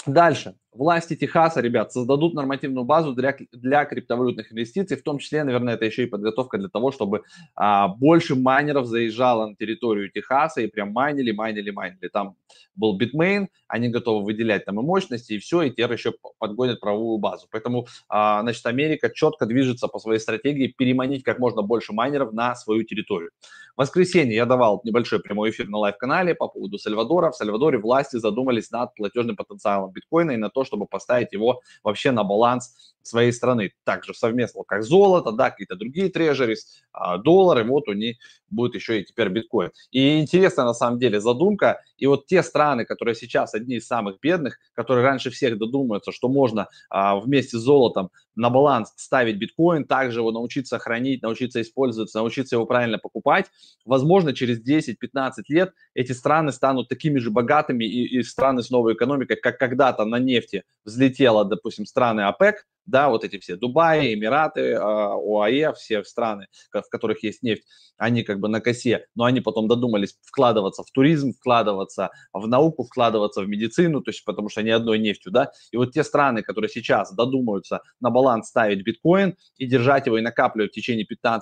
Дальше. 0.06 0.56
Власти 0.78 1.16
Техаса, 1.16 1.60
ребят, 1.60 1.92
создадут 1.92 2.36
нормативную 2.36 2.86
базу 2.86 3.14
для, 3.14 3.36
для 3.52 3.84
криптовалютных 3.86 4.54
инвестиций, 4.54 4.96
в 4.96 5.02
том 5.02 5.18
числе, 5.18 5.44
наверное, 5.44 5.74
это 5.74 5.86
еще 5.86 6.04
и 6.04 6.06
подготовка 6.06 6.60
для 6.60 6.70
того, 6.70 6.92
чтобы 6.92 7.24
а, 7.56 7.88
больше 7.88 8.36
майнеров 8.36 8.86
заезжало 8.86 9.48
на 9.48 9.56
территорию 9.56 10.12
Техаса 10.12 10.62
и 10.62 10.68
прям 10.68 10.92
майнили, 10.92 11.32
майнили, 11.32 11.72
майнили. 11.72 12.10
Там 12.10 12.36
был 12.76 12.96
битмейн, 12.96 13.50
они 13.68 13.90
готовы 13.90 14.24
выделять 14.24 14.66
там 14.66 14.80
и 14.80 14.84
мощности, 14.84 15.34
и 15.34 15.40
все, 15.40 15.64
и 15.64 15.72
теперь 15.72 15.94
еще 15.94 16.14
подгонят 16.38 16.80
правовую 16.80 17.18
базу. 17.18 17.48
Поэтому, 17.50 17.88
а, 18.08 18.44
значит, 18.44 18.64
Америка 18.68 19.10
четко 19.10 19.48
движется 19.48 19.88
по 19.88 19.98
своей 19.98 20.20
стратегии 20.20 20.68
переманить 20.78 21.24
как 21.24 21.40
можно 21.40 21.64
больше 21.64 21.92
майнеров 21.92 22.34
на 22.34 22.56
свою 22.56 22.84
территорию. 22.84 23.32
В 23.76 23.82
воскресенье 23.82 24.36
я 24.36 24.46
давал 24.46 24.82
небольшой 24.84 25.20
прямой 25.20 25.52
эфир 25.52 25.70
на 25.70 25.78
лайв-канале 25.78 26.34
по 26.34 26.48
поводу 26.48 26.80
Сальвадора. 26.80 27.32
В 27.32 27.36
Сальвадоре 27.36 27.78
власти 27.78 28.18
задумались 28.18 28.72
над 28.72 28.96
платежным 28.96 29.36
потенциалом 29.36 29.92
биткоина 29.92 30.32
и 30.32 30.38
на 30.38 30.50
то, 30.50 30.64
чтобы 30.68 30.86
поставить 30.86 31.34
его 31.34 31.62
вообще 31.84 32.12
на 32.12 32.24
баланс 32.24 32.94
своей 33.08 33.32
страны. 33.32 33.72
Также 33.84 34.14
совместно, 34.14 34.64
как 34.64 34.84
золото, 34.84 35.32
да, 35.32 35.50
какие-то 35.50 35.76
другие 35.76 36.10
treasuries, 36.10 36.84
а, 36.92 37.18
доллары, 37.18 37.64
вот 37.64 37.88
у 37.88 37.94
них 37.94 38.18
будет 38.50 38.76
еще 38.76 39.02
и 39.02 39.06
теперь 39.06 39.30
биткоин. 39.30 39.72
И 39.92 40.20
интересная 40.20 40.66
на 40.66 40.74
самом 40.74 41.00
деле 41.00 41.20
задумка. 41.20 41.82
И 41.98 42.06
вот 42.06 42.28
те 42.28 42.44
страны, 42.44 42.86
которые 42.86 43.16
сейчас 43.16 43.54
одни 43.54 43.76
из 43.78 43.88
самых 43.88 44.20
бедных, 44.20 44.60
которые 44.74 45.06
раньше 45.06 45.30
всех 45.30 45.58
додумаются, 45.58 46.12
что 46.12 46.30
можно 46.30 46.68
а, 46.90 47.18
вместе 47.18 47.58
с 47.58 47.62
золотом 47.62 48.12
на 48.36 48.50
баланс 48.50 48.94
ставить 48.96 49.38
биткоин, 49.38 49.86
также 49.86 50.20
его 50.20 50.32
научиться 50.32 50.78
хранить, 50.78 51.24
научиться 51.24 51.62
использовать, 51.62 52.14
научиться 52.14 52.56
его 52.56 52.66
правильно 52.66 53.00
покупать, 53.00 53.48
возможно, 53.84 54.34
через 54.34 54.64
10-15 54.64 55.32
лет 55.50 55.74
эти 55.96 56.12
страны 56.12 56.52
станут 56.52 56.88
такими 56.88 57.18
же 57.18 57.32
богатыми 57.32 57.84
и, 57.84 58.20
и 58.20 58.24
страны 58.24 58.62
с 58.62 58.70
новой 58.70 58.94
экономикой, 58.94 59.38
как 59.38 59.58
когда-то 59.58 60.06
на 60.06 60.20
нефти 60.20 60.57
взлетела, 60.86 61.46
допустим, 61.46 61.86
страны 61.86 62.22
ОПЕК, 62.22 62.66
да, 62.88 63.10
вот 63.10 63.24
эти 63.26 63.38
все 63.38 63.58
Дубай, 63.58 64.14
Эмираты, 64.14 64.74
а, 64.74 65.14
ОАЭ, 65.16 65.74
все 65.74 66.04
страны, 66.04 66.48
в 66.72 66.90
которых 66.90 67.22
есть 67.22 67.44
нефть, 67.44 67.64
они 67.98 68.24
как 68.24 68.40
бы 68.40 68.48
на 68.48 68.62
косе, 68.62 69.06
но 69.14 69.26
они 69.26 69.42
потом 69.42 69.68
додумались 69.68 70.18
вкладываться 70.24 70.84
в 70.84 70.92
туризм, 70.92 71.34
вкладываться 71.34 72.12
в 72.32 72.48
науку, 72.48 72.86
вкладываться 72.86 73.42
в 73.42 73.48
медицину, 73.48 74.02
то 74.02 74.12
есть 74.12 74.24
потому 74.24 74.50
что 74.50 74.62
они 74.62 74.72
одной 74.72 75.00
нефтью, 75.00 75.32
да, 75.32 75.52
и 75.72 75.78
вот 75.78 75.92
те 75.92 76.04
страны, 76.04 76.42
которые 76.42 76.70
сейчас 76.70 77.14
додумаются 77.14 77.82
на 78.00 78.10
баланс 78.10 78.48
ставить 78.48 78.84
биткоин 78.84 79.36
и 79.58 79.66
держать 79.68 80.06
его 80.06 80.18
и 80.18 80.22
накапливать 80.22 80.72
в 80.72 80.76
течение 80.76 81.06
15-10 81.06 81.42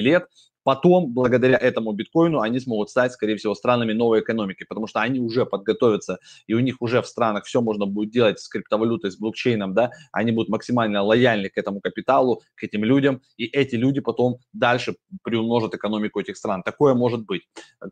лет, 0.00 0.26
Потом, 0.64 1.12
благодаря 1.12 1.56
этому 1.56 1.92
биткоину, 1.92 2.40
они 2.40 2.58
смогут 2.58 2.90
стать, 2.90 3.12
скорее 3.12 3.36
всего, 3.36 3.54
странами 3.54 3.92
новой 3.92 4.20
экономики, 4.20 4.64
потому 4.68 4.86
что 4.86 5.00
они 5.00 5.20
уже 5.20 5.46
подготовятся, 5.46 6.18
и 6.46 6.54
у 6.54 6.60
них 6.60 6.76
уже 6.80 7.02
в 7.02 7.06
странах 7.06 7.44
все 7.44 7.60
можно 7.60 7.86
будет 7.86 8.10
делать 8.10 8.40
с 8.40 8.48
криптовалютой, 8.48 9.10
с 9.10 9.16
блокчейном, 9.16 9.74
да, 9.74 9.90
они 10.10 10.32
будут 10.32 10.48
максимально 10.48 11.02
лояльны 11.02 11.50
к 11.50 11.58
этому 11.58 11.80
капиталу, 11.80 12.42
к 12.54 12.64
этим 12.64 12.82
людям, 12.82 13.20
и 13.36 13.44
эти 13.44 13.76
люди 13.76 14.00
потом 14.00 14.38
дальше 14.52 14.96
приумножат 15.22 15.74
экономику 15.74 16.18
этих 16.18 16.36
стран. 16.36 16.62
Такое 16.62 16.94
может 16.94 17.24
быть. 17.24 17.42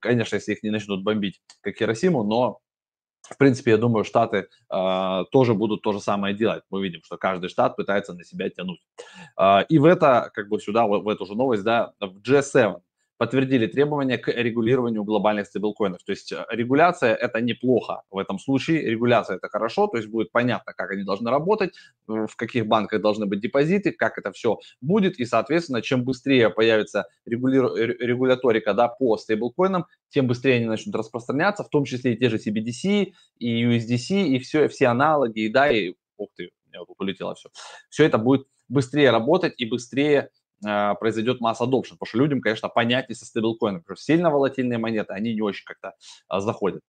Конечно, 0.00 0.36
если 0.36 0.52
их 0.52 0.62
не 0.62 0.70
начнут 0.70 1.02
бомбить, 1.02 1.40
как 1.60 1.76
Хиросиму, 1.76 2.24
но 2.24 2.60
в 3.22 3.36
принципе, 3.38 3.72
я 3.72 3.76
думаю, 3.76 4.04
Штаты 4.04 4.48
э, 4.70 5.24
тоже 5.30 5.54
будут 5.54 5.82
то 5.82 5.92
же 5.92 6.00
самое 6.00 6.34
делать. 6.34 6.64
Мы 6.70 6.82
видим, 6.82 7.02
что 7.04 7.16
каждый 7.16 7.48
штат 7.48 7.76
пытается 7.76 8.14
на 8.14 8.24
себя 8.24 8.50
тянуть. 8.50 8.80
Э, 9.38 9.64
и 9.68 9.78
в 9.78 9.84
это, 9.84 10.30
как 10.34 10.48
бы 10.48 10.60
сюда, 10.60 10.86
в, 10.86 11.02
в 11.02 11.08
эту 11.08 11.26
же 11.26 11.34
новость, 11.34 11.62
да, 11.62 11.92
в 12.00 12.18
G7 12.18 12.80
подтвердили 13.22 13.68
требования 13.68 14.18
к 14.18 14.26
регулированию 14.26 15.04
глобальных 15.04 15.46
стейблкоинов. 15.46 16.02
То 16.02 16.10
есть 16.10 16.32
э, 16.32 16.44
регуляция– 16.50 17.14
это 17.22 17.40
неплохо 17.40 18.02
в 18.10 18.18
этом 18.18 18.40
случае, 18.40 18.82
регуляция– 18.90 19.36
это 19.38 19.48
хорошо, 19.48 19.86
то 19.86 19.96
есть 19.96 20.08
будет 20.08 20.32
понятно, 20.32 20.72
как 20.72 20.90
они 20.90 21.04
должны 21.04 21.30
работать, 21.30 21.70
э, 22.08 22.26
в 22.28 22.34
каких 22.34 22.66
банках 22.66 23.00
должны 23.00 23.26
быть 23.26 23.38
депозиты, 23.38 23.92
как 23.92 24.18
это 24.18 24.32
все 24.32 24.58
будет, 24.80 25.20
и, 25.20 25.24
соответственно, 25.24 25.82
чем 25.82 26.02
быстрее 26.02 26.50
появится 26.50 27.04
регули... 27.24 27.58
регуляторика 28.04 28.74
да, 28.74 28.88
по 28.88 29.16
стейблкоинам, 29.16 29.86
тем 30.08 30.26
быстрее 30.26 30.56
они 30.56 30.66
начнут 30.66 30.96
распространяться, 30.96 31.62
в 31.62 31.68
том 31.68 31.84
числе 31.84 32.14
и 32.14 32.16
те 32.16 32.28
же 32.28 32.38
CBDC, 32.38 33.12
и 33.38 33.64
USDC, 33.64 34.24
и 34.24 34.40
все, 34.40 34.66
все 34.66 34.88
аналоги, 34.88 35.42
и 35.42 35.48
да, 35.48 35.70
и, 35.70 35.94
ух 36.16 36.30
ты, 36.34 36.50
у 36.66 36.70
меня 36.70 36.84
тут 36.84 37.00
улетело 37.00 37.36
все. 37.36 37.50
Все 37.88 38.04
это 38.04 38.18
будет 38.18 38.48
быстрее 38.68 39.10
работать 39.10 39.54
и 39.58 39.64
быстрее 39.64 40.30
а, 40.64 40.94
произойдет 40.94 41.40
масса 41.40 41.64
adoption, 41.64 41.92
потому 41.98 42.06
что 42.06 42.18
людям, 42.18 42.40
конечно, 42.40 42.68
понятнее 42.68 43.16
со 43.16 43.26
стейблкоином, 43.26 43.80
потому 43.82 43.96
что 43.96 44.04
сильно 44.04 44.30
волатильные 44.30 44.78
монеты, 44.78 45.12
они 45.12 45.34
не 45.34 45.40
очень 45.40 45.64
как-то 45.64 45.94
а, 46.28 46.40
заходят. 46.40 46.82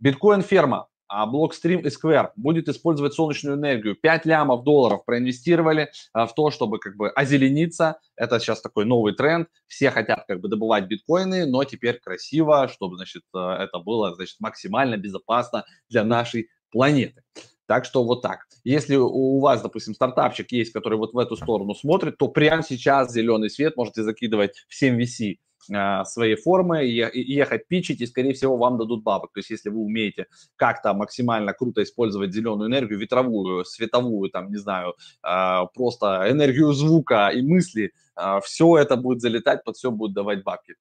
Биткоин-ферма, 0.00 0.88
а 1.08 1.26
Blockstream 1.26 1.82
и 1.82 1.88
Square 1.88 2.30
будет 2.36 2.68
использовать 2.68 3.14
солнечную 3.14 3.56
энергию. 3.56 3.96
5 3.96 4.26
лямов 4.26 4.62
долларов 4.62 5.04
проинвестировали 5.04 5.90
в 6.14 6.30
то, 6.36 6.50
чтобы 6.52 6.78
как 6.78 6.96
бы 6.96 7.10
озелениться. 7.10 7.98
Это 8.14 8.38
сейчас 8.38 8.60
такой 8.60 8.84
новый 8.84 9.14
тренд. 9.14 9.48
Все 9.66 9.90
хотят 9.90 10.24
как 10.28 10.40
бы 10.40 10.48
добывать 10.48 10.86
биткоины, 10.86 11.46
но 11.46 11.64
теперь 11.64 11.98
красиво, 11.98 12.68
чтобы, 12.68 12.94
значит, 12.94 13.24
это 13.34 13.78
было, 13.84 14.14
значит, 14.14 14.36
максимально 14.38 14.96
безопасно 14.96 15.64
для 15.88 16.04
нашей 16.04 16.48
планеты. 16.70 17.24
Так 17.70 17.84
что 17.84 18.02
вот 18.02 18.20
так. 18.20 18.48
Если 18.64 18.96
у 18.96 19.38
вас, 19.38 19.62
допустим, 19.62 19.94
стартапчик 19.94 20.50
есть, 20.50 20.72
который 20.72 20.98
вот 20.98 21.14
в 21.14 21.18
эту 21.18 21.36
сторону 21.36 21.72
смотрит, 21.76 22.18
то 22.18 22.26
прямо 22.26 22.64
сейчас 22.64 23.12
зеленый 23.12 23.48
свет 23.48 23.76
можете 23.76 24.02
закидывать 24.02 24.66
в 24.68 24.82
7VC 24.82 25.36
а, 25.72 26.04
свои 26.04 26.34
формы, 26.34 26.84
ехать 26.84 27.68
пичить, 27.68 28.00
и, 28.00 28.06
скорее 28.06 28.32
всего, 28.32 28.56
вам 28.56 28.76
дадут 28.76 29.04
бабок. 29.04 29.32
То 29.32 29.38
есть, 29.38 29.50
если 29.50 29.68
вы 29.68 29.82
умеете 29.82 30.26
как-то 30.56 30.94
максимально 30.94 31.52
круто 31.52 31.84
использовать 31.84 32.32
зеленую 32.32 32.68
энергию, 32.68 32.98
ветровую, 32.98 33.64
световую, 33.64 34.30
там, 34.30 34.50
не 34.50 34.56
знаю, 34.56 34.96
а, 35.22 35.66
просто 35.66 36.26
энергию 36.28 36.72
звука 36.72 37.28
и 37.28 37.40
мысли, 37.40 37.92
а, 38.16 38.40
все 38.40 38.78
это 38.78 38.96
будет 38.96 39.20
залетать, 39.20 39.62
под 39.62 39.76
все 39.76 39.92
будет 39.92 40.12
давать 40.12 40.42
бабки. 40.42 40.74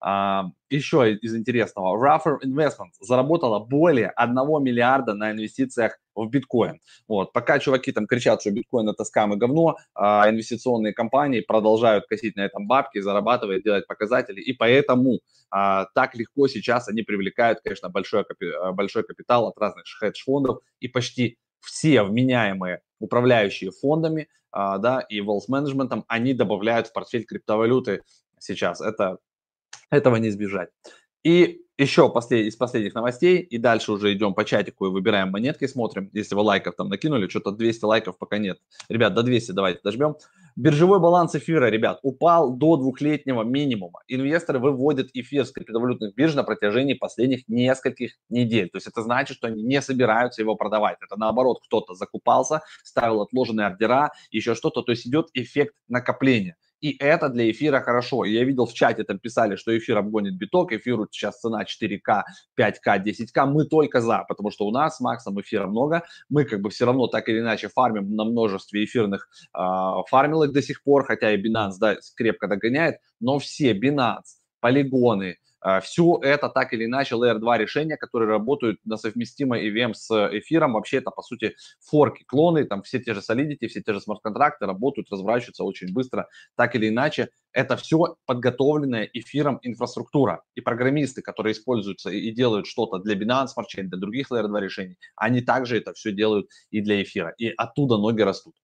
А, 0.00 0.50
еще 0.70 1.12
из 1.12 1.34
интересного, 1.34 1.96
Ruffer 1.96 2.38
Investments 2.44 2.98
заработала 3.00 3.58
более 3.58 4.10
1 4.10 4.34
миллиарда 4.62 5.14
на 5.14 5.32
инвестициях 5.32 5.98
в 6.14 6.28
биткоин. 6.28 6.80
Вот. 7.08 7.32
Пока 7.32 7.58
чуваки 7.58 7.92
там 7.92 8.06
кричат, 8.06 8.40
что 8.40 8.50
биткоин 8.50 8.88
это 8.88 9.04
скам 9.04 9.34
и 9.34 9.36
говно, 9.36 9.76
а 9.94 10.28
инвестиционные 10.28 10.92
компании 10.92 11.40
продолжают 11.40 12.06
косить 12.06 12.36
на 12.36 12.42
этом 12.42 12.66
бабки, 12.66 13.00
зарабатывать, 13.00 13.64
делать 13.64 13.86
показатели, 13.86 14.40
и 14.40 14.52
поэтому 14.52 15.20
а, 15.50 15.86
так 15.94 16.14
легко 16.14 16.46
сейчас 16.48 16.88
они 16.88 17.02
привлекают, 17.02 17.60
конечно, 17.62 17.88
большой, 17.88 18.24
большой 18.72 19.02
капитал 19.02 19.48
от 19.48 19.58
разных 19.58 19.84
хедж-фондов, 20.00 20.58
и 20.80 20.88
почти 20.88 21.38
все 21.60 22.02
вменяемые 22.02 22.82
управляющие 23.00 23.70
фондами 23.70 24.28
да, 24.52 25.04
и 25.08 25.20
wealth 25.20 25.48
management, 25.50 26.04
они 26.08 26.34
добавляют 26.34 26.88
в 26.88 26.92
портфель 26.92 27.24
криптовалюты 27.24 28.02
сейчас. 28.38 28.80
Это 28.80 29.18
этого 29.90 30.16
не 30.16 30.28
избежать. 30.28 30.70
И 31.24 31.62
еще 31.78 32.10
послед... 32.10 32.46
из 32.46 32.56
последних 32.56 32.94
новостей, 32.94 33.38
и 33.38 33.56
дальше 33.56 33.92
уже 33.92 34.12
идем 34.12 34.34
по 34.34 34.44
чатику 34.44 34.86
и 34.86 34.90
выбираем 34.90 35.30
монетки, 35.30 35.66
смотрим. 35.66 36.10
Если 36.12 36.34
вы 36.34 36.42
лайков 36.42 36.74
там 36.74 36.88
накинули, 36.88 37.28
что-то 37.28 37.52
200 37.52 37.84
лайков 37.84 38.18
пока 38.18 38.38
нет. 38.38 38.58
Ребят, 38.88 39.14
до 39.14 39.22
200 39.22 39.52
давайте 39.52 39.80
дожмем. 39.84 40.16
Биржевой 40.56 40.98
баланс 40.98 41.36
эфира, 41.36 41.66
ребят, 41.70 42.00
упал 42.02 42.52
до 42.56 42.76
двухлетнего 42.76 43.44
минимума. 43.44 44.00
Инвесторы 44.08 44.58
выводят 44.58 45.10
эфир 45.14 45.44
с 45.44 45.52
криптовалютных 45.52 46.16
бирж 46.16 46.34
на 46.34 46.42
протяжении 46.42 46.94
последних 46.94 47.46
нескольких 47.46 48.16
недель. 48.28 48.68
То 48.70 48.78
есть 48.78 48.88
это 48.88 49.02
значит, 49.02 49.36
что 49.36 49.46
они 49.46 49.62
не 49.62 49.80
собираются 49.80 50.42
его 50.42 50.56
продавать. 50.56 50.98
Это 51.00 51.16
наоборот, 51.16 51.60
кто-то 51.64 51.94
закупался, 51.94 52.62
ставил 52.82 53.22
отложенные 53.22 53.68
ордера, 53.68 54.10
еще 54.32 54.56
что-то. 54.56 54.82
То 54.82 54.90
есть 54.90 55.06
идет 55.06 55.28
эффект 55.34 55.74
накопления. 55.86 56.56
И 56.80 56.96
это 56.98 57.28
для 57.28 57.50
эфира 57.50 57.80
хорошо. 57.80 58.24
Я 58.24 58.44
видел 58.44 58.66
в 58.66 58.72
чате, 58.72 59.04
там 59.04 59.18
писали, 59.18 59.56
что 59.56 59.76
эфир 59.76 59.98
обгонит 59.98 60.36
биток, 60.36 60.72
эфиру 60.72 61.08
сейчас 61.10 61.40
цена 61.40 61.64
4К, 61.64 62.22
5К, 62.58 63.04
10К. 63.04 63.46
Мы 63.46 63.64
только 63.64 64.00
за, 64.00 64.24
потому 64.28 64.50
что 64.50 64.66
у 64.66 64.70
нас 64.70 64.96
с 64.96 65.00
Максом 65.00 65.40
эфира 65.40 65.66
много. 65.66 66.04
Мы 66.28 66.44
как 66.44 66.60
бы 66.60 66.70
все 66.70 66.86
равно 66.86 67.08
так 67.08 67.28
или 67.28 67.40
иначе 67.40 67.68
фармим 67.68 68.14
на 68.14 68.24
множестве 68.24 68.84
эфирных 68.84 69.28
э, 69.56 69.58
фармилок 70.08 70.52
до 70.52 70.62
сих 70.62 70.82
пор, 70.82 71.04
хотя 71.04 71.32
и 71.32 71.42
Binance 71.42 71.74
да, 71.80 71.96
крепко 72.16 72.46
догоняет, 72.46 72.96
но 73.20 73.38
все 73.38 73.72
Binance, 73.72 74.38
полигоны, 74.60 75.36
все 75.82 76.20
это 76.22 76.48
так 76.48 76.72
или 76.72 76.84
иначе 76.84 77.14
Layer 77.14 77.38
2 77.38 77.58
решения, 77.58 77.96
которые 77.96 78.28
работают 78.28 78.78
на 78.84 78.96
совместимой 78.96 79.68
EVM 79.68 79.94
с 79.94 80.10
эфиром. 80.38 80.74
Вообще 80.74 80.98
это, 80.98 81.10
по 81.10 81.22
сути, 81.22 81.56
форки, 81.80 82.24
клоны, 82.24 82.64
там 82.64 82.82
все 82.82 82.98
те 83.00 83.14
же 83.14 83.20
Solidity, 83.20 83.66
все 83.68 83.82
те 83.82 83.92
же 83.92 84.00
смарт-контракты 84.00 84.66
работают, 84.66 85.10
разворачиваются 85.10 85.64
очень 85.64 85.92
быстро. 85.92 86.28
Так 86.56 86.74
или 86.74 86.88
иначе, 86.88 87.30
это 87.52 87.76
все 87.76 88.16
подготовленная 88.26 89.08
эфиром 89.12 89.58
инфраструктура. 89.62 90.42
И 90.54 90.60
программисты, 90.60 91.22
которые 91.22 91.52
используются 91.52 92.10
и 92.10 92.30
делают 92.30 92.66
что-то 92.66 92.98
для 92.98 93.14
Binance 93.14 93.48
Smart 93.56 93.66
Chain, 93.74 93.84
для 93.84 93.98
других 93.98 94.30
Layer 94.30 94.46
2 94.46 94.60
решений, 94.60 94.96
они 95.16 95.40
также 95.40 95.78
это 95.78 95.92
все 95.94 96.12
делают 96.12 96.48
и 96.70 96.80
для 96.80 97.02
эфира. 97.02 97.34
И 97.38 97.48
оттуда 97.48 97.96
ноги 97.96 98.22
растут. 98.22 98.54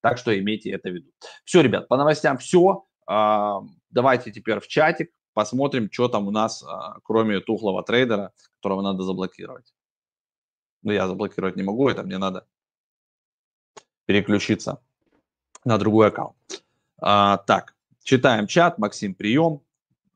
Так 0.00 0.18
что 0.18 0.38
имейте 0.38 0.70
это 0.70 0.90
в 0.90 0.94
виду. 0.94 1.10
Все, 1.44 1.60
ребят, 1.60 1.88
по 1.88 1.96
новостям 1.96 2.38
все. 2.38 2.84
А, 3.08 3.60
давайте 3.90 4.32
теперь 4.32 4.60
в 4.60 4.66
чатик 4.66 5.10
посмотрим, 5.36 5.90
что 5.92 6.08
там 6.08 6.28
у 6.28 6.30
нас, 6.30 6.64
а, 6.66 6.96
кроме 7.02 7.40
тухлого 7.40 7.82
трейдера, 7.82 8.32
которого 8.56 8.80
надо 8.80 9.02
заблокировать. 9.02 9.74
Ну, 10.82 10.92
я 10.92 11.06
заблокировать 11.06 11.56
не 11.56 11.62
могу, 11.62 11.90
это 11.90 12.02
мне 12.04 12.16
надо 12.16 12.46
переключиться 14.06 14.80
на 15.66 15.76
другой 15.76 16.08
аккаунт. 16.08 16.64
А, 17.02 17.36
так, 17.36 17.74
читаем 18.02 18.46
чат. 18.46 18.78
Максим, 18.78 19.14
прием. 19.14 19.60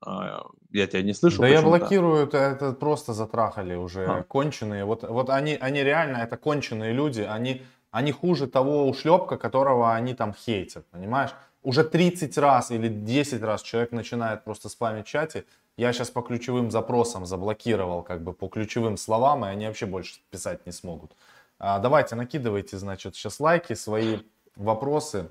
А, 0.01 0.47
я 0.71 0.87
тебя 0.87 1.03
не 1.03 1.13
слышу. 1.13 1.43
Да 1.43 1.49
я 1.49 1.61
блокирую, 1.61 2.27
это, 2.27 2.39
это 2.39 2.73
просто 2.73 3.13
затрахали 3.13 3.75
уже 3.75 4.07
а. 4.07 4.23
конченые. 4.23 4.87
Вот, 4.87 5.03
вот 5.03 5.29
они, 5.29 5.55
они 5.61 5.85
реально, 5.85 6.17
это 6.17 6.39
конченые 6.39 6.95
люди, 6.95 7.21
они, 7.21 7.63
они 7.91 8.13
хуже 8.13 8.47
того 8.47 8.89
ушлепка, 8.89 9.37
которого 9.37 9.93
они 9.93 10.15
там 10.15 10.33
хейтят, 10.33 10.87
понимаешь? 10.91 11.33
Уже 11.63 11.85
30 11.85 12.39
раз 12.39 12.71
или 12.71 12.89
10 12.89 13.43
раз 13.43 13.63
человек 13.63 13.93
начинает 13.93 14.45
просто 14.45 14.69
спамить 14.69 15.07
в 15.07 15.11
чате. 15.11 15.45
Я 15.77 15.93
сейчас 15.93 16.11
по 16.11 16.23
ключевым 16.23 16.71
запросам 16.71 17.27
заблокировал, 17.27 18.03
как 18.03 18.23
бы 18.23 18.33
по 18.33 18.49
ключевым 18.49 18.97
словам, 18.97 19.45
и 19.45 19.49
они 19.49 19.67
вообще 19.67 19.87
больше 19.87 20.21
писать 20.31 20.65
не 20.67 20.73
смогут. 20.73 21.13
А, 21.59 21.79
давайте, 21.79 22.15
накидывайте, 22.17 22.79
значит, 22.79 23.15
сейчас 23.15 23.41
лайки, 23.41 23.75
свои 23.75 24.19
вопросы. 24.57 25.29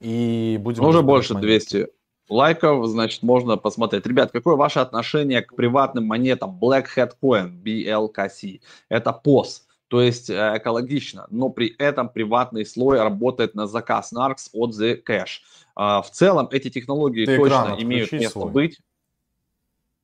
И 0.00 0.58
будем... 0.60 0.84
Уже 0.84 1.02
больше 1.02 1.34
монеты. 1.34 1.48
200 1.48 1.88
лайков, 2.28 2.86
значит, 2.86 3.22
можно 3.22 3.56
посмотреть. 3.56 4.06
Ребят, 4.06 4.32
какое 4.32 4.56
ваше 4.56 4.80
отношение 4.80 5.42
к 5.42 5.54
приватным 5.54 6.06
монетам 6.06 6.58
Black 6.60 6.86
Hat 6.96 7.12
Coin, 7.22 7.50
BLKC? 7.62 8.60
Это 8.88 9.20
POS, 9.24 9.62
то 9.88 10.02
есть 10.02 10.30
э, 10.30 10.54
экологично, 10.56 11.26
но 11.30 11.48
при 11.48 11.74
этом 11.78 12.08
приватный 12.08 12.66
слой 12.66 12.98
работает 12.98 13.54
на 13.54 13.66
заказ 13.66 14.12
NARX 14.12 14.48
от 14.52 14.74
The 14.74 15.02
Cash. 15.02 15.40
А, 15.76 16.02
в 16.02 16.10
целом 16.10 16.48
эти 16.50 16.70
технологии 16.70 17.24
Ты 17.24 17.36
точно 17.36 17.76
имеют 17.78 18.12
место 18.12 18.30
свой. 18.30 18.52
быть. 18.52 18.80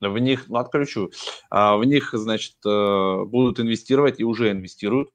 В 0.01 0.19
них, 0.19 0.49
ну, 0.49 0.59
отключу, 0.59 1.13
а, 1.49 1.77
в 1.77 1.85
них, 1.85 2.11
значит, 2.13 2.57
э, 2.67 3.25
будут 3.25 3.61
инвестировать 3.61 4.19
и 4.19 4.25
уже 4.25 4.51
инвестируют. 4.51 5.11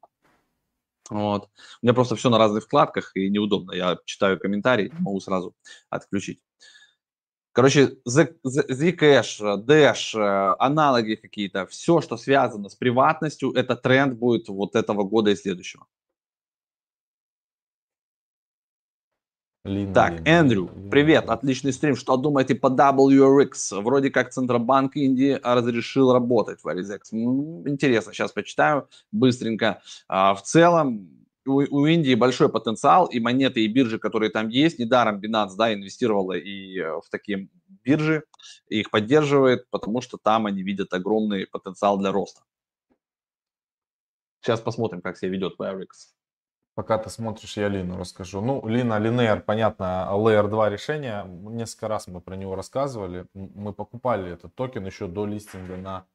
Вот. 1.09 1.49
У 1.81 1.85
меня 1.85 1.93
просто 1.93 2.15
все 2.15 2.29
на 2.29 2.37
разных 2.37 2.65
вкладках 2.65 3.11
и 3.15 3.29
неудобно. 3.29 3.73
Я 3.73 3.97
читаю 4.05 4.39
комментарии, 4.39 4.91
могу 4.99 5.19
сразу 5.19 5.53
отключить. 5.89 6.41
Короче, 7.57 7.97
Zcash, 8.07 9.41
Dash, 9.65 10.55
аналоги 10.59 11.15
какие-то, 11.15 11.65
все, 11.65 12.01
что 12.01 12.15
связано 12.15 12.69
с 12.69 12.75
приватностью, 12.75 13.51
это 13.51 13.75
тренд 13.75 14.13
будет 14.13 14.47
вот 14.47 14.75
этого 14.75 15.01
года 15.01 15.31
и 15.31 15.35
следующего. 15.35 15.87
Лина, 19.65 19.91
так, 19.91 20.11
Лина, 20.19 20.27
Эндрю, 20.27 20.69
Лина, 20.75 20.89
привет, 20.91 21.23
Лина. 21.23 21.33
отличный 21.33 21.73
стрим. 21.73 21.95
Что 21.95 22.15
думаете 22.15 22.53
по 22.53 22.67
WRX? 22.67 23.81
Вроде 23.81 24.11
как 24.11 24.29
Центробанк 24.29 24.95
Индии 24.95 25.39
разрешил 25.41 26.13
работать 26.13 26.61
в 26.61 26.67
RSX. 26.67 27.65
Интересно, 27.67 28.13
сейчас 28.13 28.31
почитаю 28.33 28.87
быстренько. 29.11 29.81
А, 30.07 30.35
в 30.35 30.43
целом, 30.43 31.16
у, 31.47 31.63
у 31.69 31.85
Индии 31.85 32.15
большой 32.15 32.49
потенциал, 32.49 33.07
и 33.07 33.19
монеты, 33.19 33.61
и 33.61 33.67
биржи, 33.67 33.99
которые 33.99 34.29
там 34.29 34.49
есть, 34.49 34.79
недаром 34.79 35.19
Binance, 35.19 35.55
да, 35.57 35.73
инвестировала 35.73 36.33
и 36.33 36.79
э, 36.79 36.99
в 36.99 37.09
такие 37.09 37.49
биржи, 37.83 38.23
и 38.69 38.79
их 38.81 38.91
поддерживает, 38.91 39.69
потому 39.69 40.01
что 40.01 40.17
там 40.17 40.45
они 40.45 40.63
видят 40.63 40.93
огромный 40.93 41.47
потенциал 41.47 41.97
для 41.97 42.11
роста. 42.11 42.41
Сейчас 44.41 44.61
посмотрим, 44.61 45.01
как 45.01 45.17
себя 45.17 45.31
ведет 45.31 45.59
WRX. 45.59 45.87
Пока 46.77 46.99
ты 46.99 47.09
смотришь, 47.09 47.57
я 47.57 47.69
Лину 47.69 47.97
расскажу. 47.97 48.39
Ну, 48.39 48.65
Лина, 48.67 48.99
Линейр, 48.99 49.41
понятно, 49.41 50.07
Layer 50.11 50.47
2 50.47 50.69
решение. 50.69 51.25
Несколько 51.25 51.87
раз 51.87 52.07
мы 52.07 52.21
про 52.21 52.35
него 52.35 52.55
рассказывали. 52.55 53.25
Мы 53.33 53.73
покупали 53.73 54.31
этот 54.31 54.53
токен 54.53 54.85
еще 54.85 55.07
до 55.07 55.25
листинга 55.25 55.75
на 55.75 56.05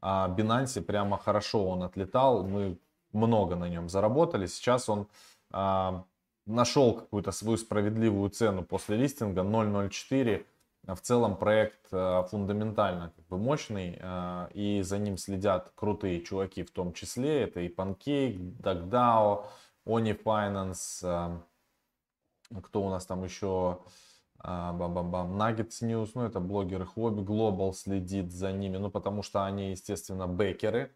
а, 0.00 0.28
Binance. 0.28 0.82
Прямо 0.82 1.18
хорошо 1.18 1.64
он 1.68 1.84
отлетал. 1.84 2.44
Мы 2.44 2.80
много 3.12 3.56
на 3.56 3.68
нем 3.68 3.88
заработали. 3.88 4.46
Сейчас 4.46 4.88
он 4.88 5.08
а, 5.50 6.04
нашел 6.46 6.94
какую-то 6.94 7.30
свою 7.32 7.56
справедливую 7.56 8.30
цену 8.30 8.62
после 8.64 8.96
листинга 8.96 9.42
0.04. 9.42 10.44
В 10.86 11.00
целом 11.00 11.36
проект 11.36 11.88
а, 11.92 12.22
фундаментально 12.24 13.12
как 13.14 13.26
бы 13.26 13.38
мощный, 13.38 13.98
а, 14.00 14.48
и 14.54 14.82
за 14.82 14.98
ним 14.98 15.18
следят 15.18 15.70
крутые 15.74 16.22
чуваки 16.22 16.62
в 16.62 16.70
том 16.70 16.92
числе. 16.92 17.42
Это 17.42 17.60
и 17.60 17.68
Pancake, 17.68 18.38
DuckDAO, 18.60 19.44
Oni 19.86 20.22
Finance, 20.22 21.40
э, 22.50 22.60
кто 22.62 22.82
у 22.82 22.90
нас 22.90 23.06
там 23.06 23.24
еще, 23.24 23.80
а, 24.38 24.72
бам-бам-бам, 24.72 25.40
Nuggets 25.40 25.82
News, 25.82 26.10
ну 26.14 26.22
это 26.24 26.40
блогеры 26.40 26.86
Хобби 26.86 27.22
Global 27.22 27.72
следит 27.72 28.32
за 28.32 28.52
ними, 28.52 28.76
ну 28.76 28.90
потому 28.90 29.22
что 29.22 29.44
они, 29.44 29.70
естественно, 29.70 30.26
бекеры. 30.26 30.94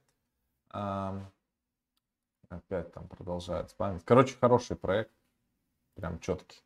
Опять 2.53 2.93
там 2.93 3.09
продолжает 3.09 3.71
спамить. 3.71 4.03
Короче, 4.05 4.37
хороший 4.38 4.77
проект, 4.77 5.11
прям 5.95 6.19
четкий. 6.21 6.61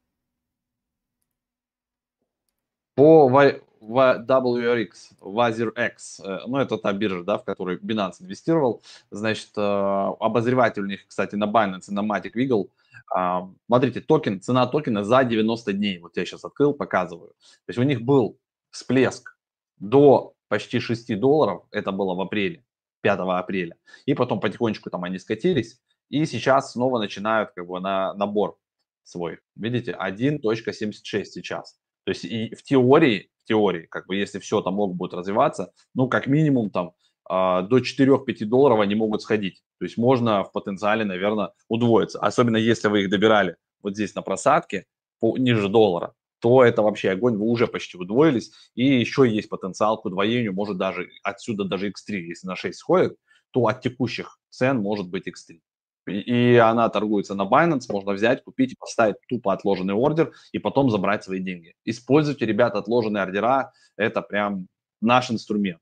По 2.97 3.31
WRX, 3.31 4.91
WazirX, 5.21 5.97
э, 6.25 6.47
ну 6.49 6.57
это 6.57 6.77
та 6.79 6.93
биржа, 6.93 7.23
да, 7.23 7.39
в 7.39 7.45
которой 7.45 7.77
Binance 7.77 8.21
инвестировал, 8.21 8.83
значит, 9.11 9.51
э, 9.57 9.61
обозреватель 9.61 10.83
у 10.83 10.87
них, 10.87 11.07
кстати, 11.07 11.37
на 11.37 11.45
Binance, 11.45 11.91
на 11.91 12.01
Matic 12.01 12.33
Wiggle, 12.35 12.69
а, 13.15 13.49
смотрите, 13.67 14.01
токен, 14.01 14.41
цена 14.41 14.67
токена 14.67 15.05
за 15.05 15.23
90 15.23 15.73
дней, 15.73 15.99
вот 16.01 16.17
я 16.17 16.25
сейчас 16.25 16.45
открыл, 16.45 16.75
показываю. 16.75 17.29
То 17.67 17.69
есть 17.69 17.79
у 17.79 17.85
них 17.85 18.03
был 18.03 18.41
всплеск 18.71 19.39
до 19.79 20.35
почти 20.49 20.81
6 20.81 21.15
долларов, 21.21 21.65
это 21.71 21.93
было 21.93 22.15
в 22.15 22.21
апреле, 22.21 22.65
5 23.07 23.21
апреля, 23.21 23.77
и 24.05 24.15
потом 24.15 24.41
потихонечку 24.41 24.91
там 24.91 25.05
они 25.05 25.19
скатились, 25.19 25.81
и 26.09 26.27
сейчас 26.27 26.73
снова 26.73 26.99
начинают 26.99 27.51
как 27.55 27.67
бы 27.67 27.79
на 27.79 28.15
набор 28.15 28.59
свой. 29.05 29.39
Видите, 29.55 29.97
1.76 29.97 31.25
сейчас. 31.25 31.79
То 32.05 32.11
есть 32.11 32.25
и 32.25 32.53
в 32.55 32.65
теории, 32.65 33.31
в 33.39 33.45
теории, 33.45 33.87
как 33.87 34.09
бы 34.09 34.17
если 34.17 34.41
все 34.41 34.61
там 34.61 34.75
мог 34.75 34.97
будет 34.97 35.15
развиваться, 35.15 35.73
ну, 35.95 36.09
как 36.09 36.27
минимум 36.27 36.71
там 36.71 36.95
а, 37.29 37.63
до 37.63 37.79
4-5 37.79 38.45
долларов 38.47 38.81
они 38.81 38.97
могут 38.97 39.23
сходить. 39.23 39.63
То 39.79 39.85
есть 39.85 39.97
можно 39.97 40.43
в 40.43 40.51
потенциале, 40.51 41.05
наверное, 41.05 41.53
удвоиться. 41.69 42.19
Особенно 42.19 42.57
если 42.57 42.89
вы 42.89 43.03
их 43.03 43.11
добирали 43.11 43.57
вот 43.83 43.95
здесь 43.95 44.17
на 44.17 44.23
просадке 44.23 44.87
по, 45.21 45.39
ниже 45.39 45.69
доллара, 45.69 46.15
то 46.47 46.63
это 46.63 46.81
вообще 46.81 47.11
огонь, 47.11 47.37
вы 47.37 47.47
уже 47.47 47.67
почти 47.67 47.99
удвоились. 47.99 48.53
И 48.77 48.85
еще 48.85 49.29
есть 49.29 49.49
потенциал 49.49 50.01
к 50.01 50.05
удвоению, 50.05 50.53
может 50.55 50.79
даже 50.79 51.09
отсюда 51.25 51.65
даже 51.65 51.89
X3, 51.89 52.19
если 52.19 52.47
на 52.47 52.55
6 52.55 52.79
сходит, 52.79 53.17
то 53.51 53.67
от 53.67 53.81
текущих 53.81 54.39
цен 54.49 54.79
может 54.79 55.09
быть 55.09 55.27
X3 55.27 55.59
и 56.07 56.55
она 56.55 56.89
торгуется 56.89 57.35
на 57.35 57.43
Binance, 57.43 57.91
можно 57.91 58.13
взять, 58.13 58.45
купить 58.45 58.75
и 58.75 58.77
поставить 58.77 59.17
тупо 59.29 59.53
отложенный 59.53 59.95
ордер 59.95 60.33
и 60.53 60.61
потом 60.61 60.89
забрать 60.89 61.25
свои 61.25 61.41
деньги. 61.41 61.75
Используйте, 61.85 62.47
ребята, 62.47 62.79
отложенные 62.79 63.25
ордера, 63.25 63.73
это 63.97 64.23
прям 64.23 64.69
наш 65.01 65.33
инструмент. 65.33 65.81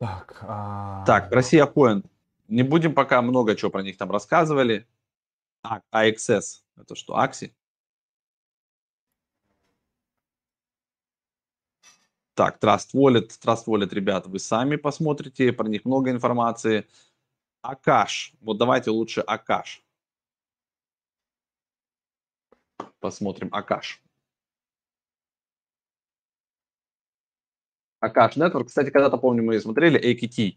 Так, 0.00 0.38
а... 0.40 1.04
так 1.06 1.30
Россия 1.30 1.66
Coin. 1.66 2.04
Не 2.48 2.64
будем 2.64 2.92
пока 2.92 3.22
много 3.22 3.54
чего 3.54 3.70
про 3.70 3.84
них 3.84 3.96
там 3.96 4.10
рассказывали. 4.10 4.88
А, 5.62 5.80
AXS, 5.92 6.62
это 6.76 6.94
что, 6.96 7.16
Акси? 7.16 7.54
Так, 12.34 12.58
Trust 12.62 12.94
Wallet, 12.94 13.28
Trust 13.40 13.66
Wallet, 13.66 13.94
ребят, 13.94 14.26
вы 14.26 14.38
сами 14.38 14.76
посмотрите, 14.76 15.52
про 15.52 15.68
них 15.68 15.84
много 15.84 16.10
информации. 16.10 16.86
Акаш, 17.62 18.34
вот 18.40 18.58
давайте 18.58 18.90
лучше 18.90 19.20
Акаш. 19.20 19.84
Посмотрим 23.00 23.48
Akash. 23.52 24.02
Akash 28.00 28.36
Network, 28.36 28.64
кстати, 28.66 28.90
когда-то, 28.90 29.18
помню, 29.18 29.44
мы 29.44 29.60
смотрели, 29.60 30.00
AKT, 30.00 30.56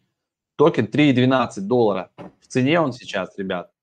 токен 0.55 0.85
3,12 0.85 1.61
доллара. 1.61 2.11
В 2.41 2.47
цене 2.47 2.79
он 2.79 2.93
сейчас, 2.93 3.37
ребят. 3.37 3.74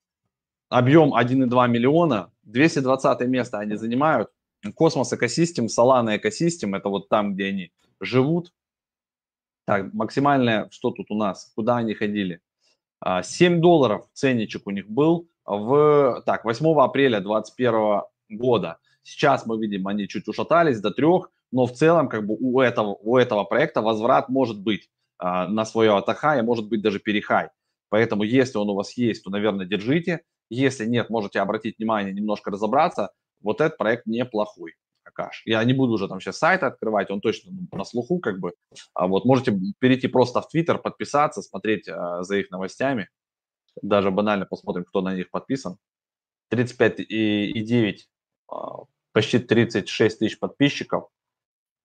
Объем 0.72 1.12
1,2 1.14 1.68
миллиона, 1.68 2.32
220 2.44 3.20
место 3.28 3.58
они 3.58 3.76
занимают. 3.76 4.30
Cosmos 4.74 5.12
ecosystem, 5.12 5.66
Solana 5.66 6.16
ecosystem, 6.16 6.74
это 6.74 6.88
вот 6.88 7.10
там, 7.10 7.34
где 7.34 7.48
они 7.48 7.72
живут. 8.00 8.54
Так, 9.66 9.92
максимальное, 9.92 10.70
что 10.70 10.90
тут 10.90 11.10
у 11.10 11.14
нас, 11.14 11.52
куда 11.54 11.76
они 11.76 11.92
ходили? 11.92 12.40
7 13.22 13.58
а, 13.58 13.60
долларов 13.60 14.06
ценничек 14.14 14.66
у 14.66 14.70
них 14.70 14.88
был 14.88 15.28
в, 15.44 16.22
так, 16.24 16.46
8 16.46 16.80
апреля 16.80 17.20
2021 17.20 18.38
года. 18.38 18.78
Сейчас 19.02 19.44
мы 19.44 19.60
видим, 19.60 19.86
они 19.88 20.08
чуть 20.08 20.26
ушатались 20.26 20.80
до 20.80 20.90
3, 20.90 21.06
но 21.50 21.66
в 21.66 21.72
целом 21.72 22.08
как 22.08 22.26
бы 22.26 22.34
у 22.40 22.60
этого, 22.60 22.96
у 23.02 23.18
этого 23.18 23.44
проекта 23.44 23.82
возврат 23.82 24.30
может 24.30 24.58
быть 24.58 24.88
а, 25.18 25.48
на 25.48 25.66
свое 25.66 25.98
атаха 25.98 26.38
и 26.38 26.42
может 26.42 26.68
быть 26.70 26.80
даже 26.80 26.98
перехай. 26.98 27.50
Поэтому 27.90 28.22
если 28.22 28.56
он 28.56 28.70
у 28.70 28.74
вас 28.74 28.96
есть, 28.96 29.22
то, 29.22 29.28
наверное, 29.28 29.66
держите. 29.66 30.22
Если 30.54 30.84
нет, 30.84 31.08
можете 31.08 31.40
обратить 31.40 31.78
внимание, 31.78 32.12
немножко 32.12 32.50
разобраться 32.50 33.10
вот 33.40 33.62
этот 33.62 33.78
проект 33.78 34.04
неплохой. 34.06 34.74
Акаш. 35.02 35.42
Я 35.46 35.64
не 35.64 35.72
буду 35.72 35.94
уже 35.94 36.08
там 36.08 36.20
сейчас 36.20 36.36
сайт 36.36 36.62
открывать, 36.62 37.10
он 37.10 37.22
точно 37.22 37.52
на 37.72 37.84
слуху 37.84 38.18
как 38.18 38.38
бы. 38.38 38.52
А 38.92 39.06
вот 39.06 39.24
можете 39.24 39.58
перейти 39.78 40.08
просто 40.08 40.42
в 40.42 40.48
Твиттер, 40.48 40.78
подписаться, 40.78 41.40
смотреть 41.40 41.88
а, 41.88 42.22
за 42.22 42.36
их 42.36 42.50
новостями. 42.50 43.08
Даже 43.80 44.10
банально 44.10 44.44
посмотрим, 44.44 44.84
кто 44.84 45.00
на 45.00 45.14
них 45.14 45.30
подписан. 45.30 45.78
35,9, 46.52 47.96
а, 48.48 48.84
почти 49.12 49.38
36 49.38 50.18
тысяч 50.18 50.38
подписчиков. 50.38 51.08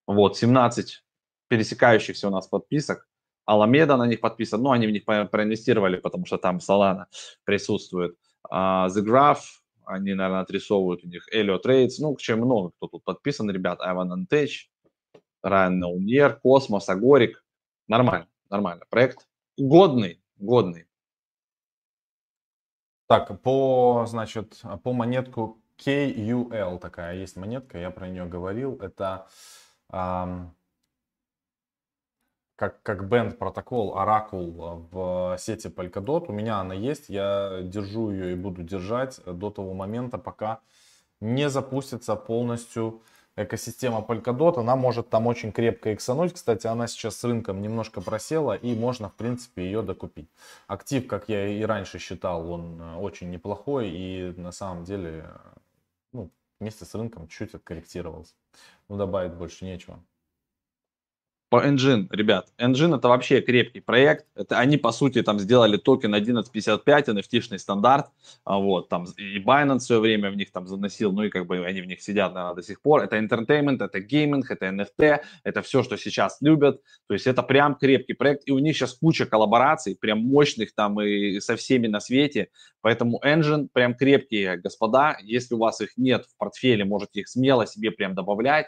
Вот, 0.08 0.38
17 0.38 1.06
пересекающихся 1.47 2.27
у 2.27 2.32
нас 2.32 2.47
подписок. 2.47 3.08
Аламеда 3.45 3.95
на 3.95 4.08
них 4.08 4.19
подписан, 4.19 4.62
ну, 4.62 4.71
они 4.71 4.88
в 4.88 4.91
них 4.91 5.06
проинвестировали, 5.06 5.95
потому 5.95 6.25
что 6.25 6.38
там 6.38 6.58
Solana 6.58 7.06
присутствует. 7.45 8.17
Uh, 8.49 8.88
The 8.88 9.03
Graph, 9.03 9.41
они, 9.86 10.13
наверное, 10.13 10.41
отрисовывают 10.41 11.03
у 11.03 11.07
них 11.07 11.25
Elliot 11.33 11.62
Trades, 11.65 11.93
ну, 11.99 12.15
чем 12.17 12.39
много 12.39 12.71
кто 12.71 12.88
тут 12.88 13.03
подписан, 13.03 13.49
ребят, 13.49 13.79
Ivan 13.79 14.10
Antech, 14.12 14.69
Райан 15.41 15.79
Науньер, 15.79 16.39
Космос, 16.39 16.89
Агорик. 16.89 17.43
Нормально, 17.88 18.27
нормально. 18.49 18.86
Проект 18.89 19.27
годный, 19.57 20.21
годный. 20.38 20.88
Так, 23.07 23.41
по, 23.41 24.05
значит, 24.07 24.62
по 24.83 24.91
монетку 24.91 25.62
KUL 25.77 26.79
такая 26.79 27.15
есть 27.15 27.38
монетка, 27.38 27.77
я 27.77 27.91
про 27.91 28.10
нее 28.10 28.25
говорил. 28.25 28.75
Это 28.81 29.27
эм, 29.93 30.57
как, 32.58 32.82
как 32.82 33.08
бенд 33.08 33.38
протокол 33.38 33.96
Oracle 33.96 34.88
в 34.91 35.38
сети 35.39 35.67
Polkadot. 35.67 36.26
У 36.28 36.34
меня 36.34 36.60
она 36.60 36.74
есть, 36.74 37.08
я 37.08 37.60
держу 37.62 38.12
ее 38.12 38.34
и 38.34 38.36
буду 38.36 38.63
держать 38.63 39.22
до 39.26 39.52
того 39.52 39.74
момента, 39.74 40.17
пока 40.17 40.60
не 41.22 41.50
запустится 41.50 42.15
полностью 42.15 43.04
экосистема 43.36 44.00
Polkadot. 44.00 44.60
Она 44.60 44.76
может 44.76 45.10
там 45.10 45.28
очень 45.28 45.52
крепко 45.52 45.93
иксануть. 45.93 46.34
Кстати, 46.34 46.65
она 46.65 46.88
сейчас 46.88 47.17
с 47.17 47.24
рынком 47.24 47.62
немножко 47.62 48.02
просела 48.02 48.54
и 48.54 48.76
можно, 48.76 49.10
в 49.10 49.13
принципе, 49.13 49.63
ее 49.63 49.84
докупить. 49.84 50.30
Актив, 50.65 51.08
как 51.08 51.30
я 51.30 51.48
и 51.48 51.62
раньше 51.62 52.00
считал, 52.00 52.52
он 52.52 52.82
очень 52.98 53.30
неплохой 53.30 53.89
и 53.89 54.34
на 54.36 54.52
самом 54.52 54.84
деле 54.84 55.30
ну, 56.12 56.32
вместе 56.60 56.86
с 56.86 56.96
рынком 56.96 57.28
чуть 57.28 57.54
откорректировался. 57.54 58.34
Ну, 58.89 58.98
добавить 58.98 59.34
больше 59.34 59.63
нечего 59.63 60.00
по 61.49 61.65
Engine, 61.65 62.07
ребят, 62.12 62.51
Engine 62.57 62.97
это 62.97 63.07
вообще 63.07 63.39
крепкий 63.41 63.79
проект. 63.79 64.25
Это 64.36 64.60
они, 64.60 64.77
по 64.77 64.91
сути, 64.91 65.23
там 65.23 65.39
сделали 65.39 65.77
токен 65.77 66.13
1155, 66.13 67.10
NFT-шный 67.10 67.57
стандарт. 67.57 68.07
А 68.43 68.57
вот, 68.57 68.89
там 68.89 69.05
и 69.17 69.39
Binance 69.39 69.77
в 69.77 69.83
свое 69.83 70.01
время 70.01 70.29
в 70.29 70.36
них 70.36 70.51
там 70.51 70.67
заносил, 70.67 71.13
ну 71.13 71.23
и 71.23 71.29
как 71.29 71.45
бы 71.45 71.65
они 71.65 71.81
в 71.81 71.86
них 71.86 72.01
сидят 72.01 72.33
наверное, 72.33 72.55
до 72.55 72.63
сих 72.63 72.81
пор. 72.81 73.01
Это 73.01 73.17
entertainment, 73.17 73.83
это 73.83 73.99
gaming, 73.99 74.43
это 74.49 74.65
NFT, 74.65 75.19
это 75.43 75.62
все, 75.62 75.83
что 75.83 75.97
сейчас 75.97 76.38
любят. 76.41 76.81
То 77.07 77.13
есть 77.13 77.27
это 77.27 77.43
прям 77.43 77.75
крепкий 77.75 78.13
проект. 78.13 78.43
И 78.45 78.51
у 78.51 78.60
них 78.60 78.75
сейчас 78.75 78.93
куча 78.93 79.25
коллабораций, 79.25 79.95
прям 79.95 80.19
мощных 80.19 80.75
там 80.75 80.99
и 80.99 81.39
со 81.39 81.55
всеми 81.55 81.88
на 81.88 82.01
свете. 82.01 82.49
Поэтому 82.81 83.21
Engine 83.23 83.69
прям 83.71 83.95
крепкие, 83.95 84.57
господа. 84.57 85.17
Если 85.23 85.55
у 85.55 85.60
вас 85.60 85.79
их 85.79 85.95
нет 85.95 86.25
в 86.25 86.38
портфеле, 86.38 86.83
можете 86.83 87.21
их 87.21 87.29
смело 87.29 87.65
себе 87.65 87.91
прям 87.91 88.15
добавлять. 88.15 88.67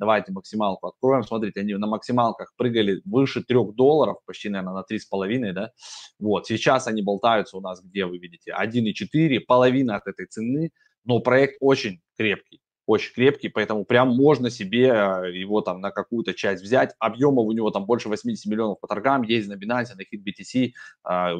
Давайте 0.00 0.32
максималку 0.32 0.86
откроем. 0.88 1.22
Смотрите, 1.22 1.60
они 1.60 1.74
на 1.74 1.86
максималках 1.86 2.54
прыгали 2.56 3.02
выше 3.04 3.42
3 3.42 3.72
долларов, 3.74 4.16
почти, 4.24 4.48
наверное, 4.48 4.74
на 4.74 4.84
3,5, 4.90 5.52
да. 5.52 5.72
Вот, 6.18 6.46
сейчас 6.46 6.86
они 6.86 7.02
болтаются 7.02 7.58
у 7.58 7.60
нас, 7.60 7.82
где 7.84 8.06
вы 8.06 8.16
видите, 8.16 8.52
1,4, 8.58 9.40
половина 9.40 9.96
от 9.96 10.06
этой 10.06 10.24
цены, 10.24 10.70
но 11.04 11.20
проект 11.20 11.58
очень 11.60 12.00
крепкий 12.16 12.60
очень 12.86 13.14
крепкий, 13.14 13.48
поэтому 13.48 13.84
прям 13.84 14.08
можно 14.08 14.50
себе 14.50 14.88
э, 14.88 15.38
его 15.38 15.60
там 15.60 15.80
на 15.80 15.92
какую-то 15.92 16.34
часть 16.34 16.60
взять. 16.60 16.92
Объемов 16.98 17.46
у 17.46 17.52
него 17.52 17.70
там 17.70 17.86
больше 17.86 18.08
80 18.08 18.46
миллионов 18.46 18.80
по 18.80 18.88
торгам, 18.88 19.22
есть 19.22 19.48
на 19.48 19.54
Binance, 19.54 19.94
на 19.94 20.02
HitBTC, 20.02 20.72
а, 21.04 21.36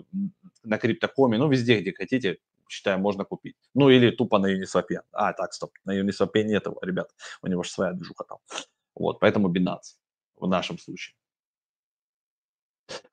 на 0.62 0.78
Криптокоме, 0.78 1.38
ну 1.38 1.48
везде, 1.48 1.80
где 1.80 1.92
хотите, 1.92 2.38
считаю, 2.70 2.98
можно 2.98 3.24
купить. 3.24 3.56
Ну 3.74 3.90
или 3.90 4.10
тупо 4.10 4.38
на 4.38 4.46
Uniswap. 4.52 4.86
А, 5.12 5.32
так, 5.32 5.52
стоп, 5.52 5.72
на 5.84 5.98
Uniswap 5.98 6.30
нет 6.34 6.66
его, 6.66 6.78
ребят, 6.82 7.10
у 7.42 7.46
него 7.48 7.62
же 7.62 7.70
своя 7.70 7.92
движуха 7.92 8.24
там. 8.24 8.38
Вот, 8.94 9.20
поэтому 9.20 9.52
Binance 9.52 9.96
в 10.36 10.46
нашем 10.46 10.78
случае. 10.78 11.16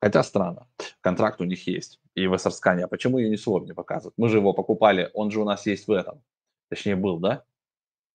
Хотя 0.01 0.23
странно, 0.23 0.67
контракт 1.01 1.41
у 1.41 1.43
них 1.43 1.67
есть. 1.67 1.99
И 2.15 2.27
в 2.27 2.33
SRScan, 2.33 2.81
а 2.81 2.87
почему 2.87 3.19
Uniswap 3.19 3.65
не 3.65 3.73
показывают? 3.73 4.15
Мы 4.17 4.29
же 4.29 4.37
его 4.37 4.53
покупали, 4.53 5.11
он 5.13 5.31
же 5.31 5.39
у 5.39 5.45
нас 5.45 5.65
есть 5.65 5.87
в 5.87 5.91
этом. 5.91 6.23
Точнее, 6.69 6.95
был, 6.95 7.19
да? 7.19 7.43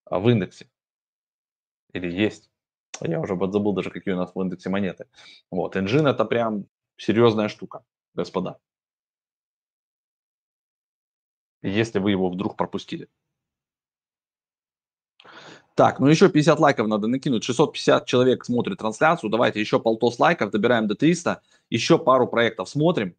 А 0.05 0.19
в 0.19 0.29
индексе. 0.29 0.69
Или 1.93 2.11
есть. 2.11 2.51
Я 3.01 3.21
уже 3.21 3.37
подзабыл 3.37 3.73
даже, 3.73 3.91
какие 3.91 4.15
у 4.15 4.19
нас 4.19 4.35
в 4.35 4.41
индексе 4.41 4.71
монеты. 4.71 5.07
Вот, 5.51 5.77
Engine 5.77 6.09
это 6.09 6.25
прям 6.25 6.67
серьезная 6.97 7.49
штука, 7.49 7.85
господа 8.15 8.59
если 11.63 11.99
вы 11.99 12.11
его 12.11 12.29
вдруг 12.29 12.57
пропустили. 12.57 13.09
Так, 15.75 16.01
ну 16.01 16.07
еще 16.07 16.29
50 16.29 16.61
лайков 16.61 16.87
надо 16.87 17.07
накинуть. 17.07 17.45
650 17.45 18.05
человек 18.07 18.45
смотрит 18.45 18.79
трансляцию. 18.79 19.31
Давайте 19.31 19.61
еще 19.61 19.81
полтос 19.81 20.19
лайков, 20.19 20.51
добираем 20.51 20.87
до 20.87 20.95
300. 20.95 21.41
Еще 21.71 21.99
пару 21.99 22.27
проектов 22.27 22.69
смотрим. 22.69 23.15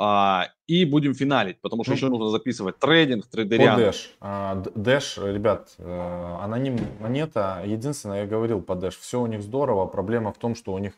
А, 0.00 0.46
и 0.68 0.84
будем 0.84 1.12
финалить, 1.12 1.60
потому 1.60 1.82
что 1.82 1.90
ну, 1.90 1.96
еще 1.96 2.08
нужно 2.08 2.30
записывать 2.30 2.78
трейдинг, 2.78 3.26
трейдериан. 3.26 3.74
По 3.74 3.80
Dash. 3.80 3.96
А, 4.20 4.62
Dash, 4.76 5.32
ребят, 5.32 5.74
э, 5.78 6.36
аноним 6.40 6.78
монета. 7.00 7.62
Единственное, 7.66 8.20
я 8.20 8.26
говорил 8.26 8.62
по 8.62 8.74
Dash, 8.74 8.94
все 9.00 9.20
у 9.20 9.26
них 9.26 9.42
здорово. 9.42 9.86
Проблема 9.86 10.32
в 10.32 10.38
том, 10.38 10.54
что 10.54 10.72
у 10.72 10.78
них 10.78 10.92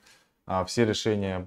а, 0.46 0.66
все 0.66 0.84
решения 0.84 1.40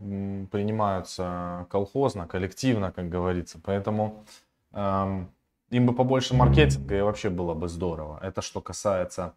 принимаются 0.51 1.67
колхозно, 1.69 2.25
коллективно, 2.25 2.91
как 2.91 3.09
говорится. 3.09 3.59
Поэтому 3.63 4.25
эм, 4.71 5.29
им 5.73 5.85
бы 5.87 5.93
побольше 5.93 6.35
маркетинга 6.35 6.97
и 6.97 7.01
вообще 7.01 7.29
было 7.29 7.53
бы 7.53 7.67
здорово. 7.67 8.19
Это 8.21 8.41
что 8.41 8.61
касается 8.61 9.33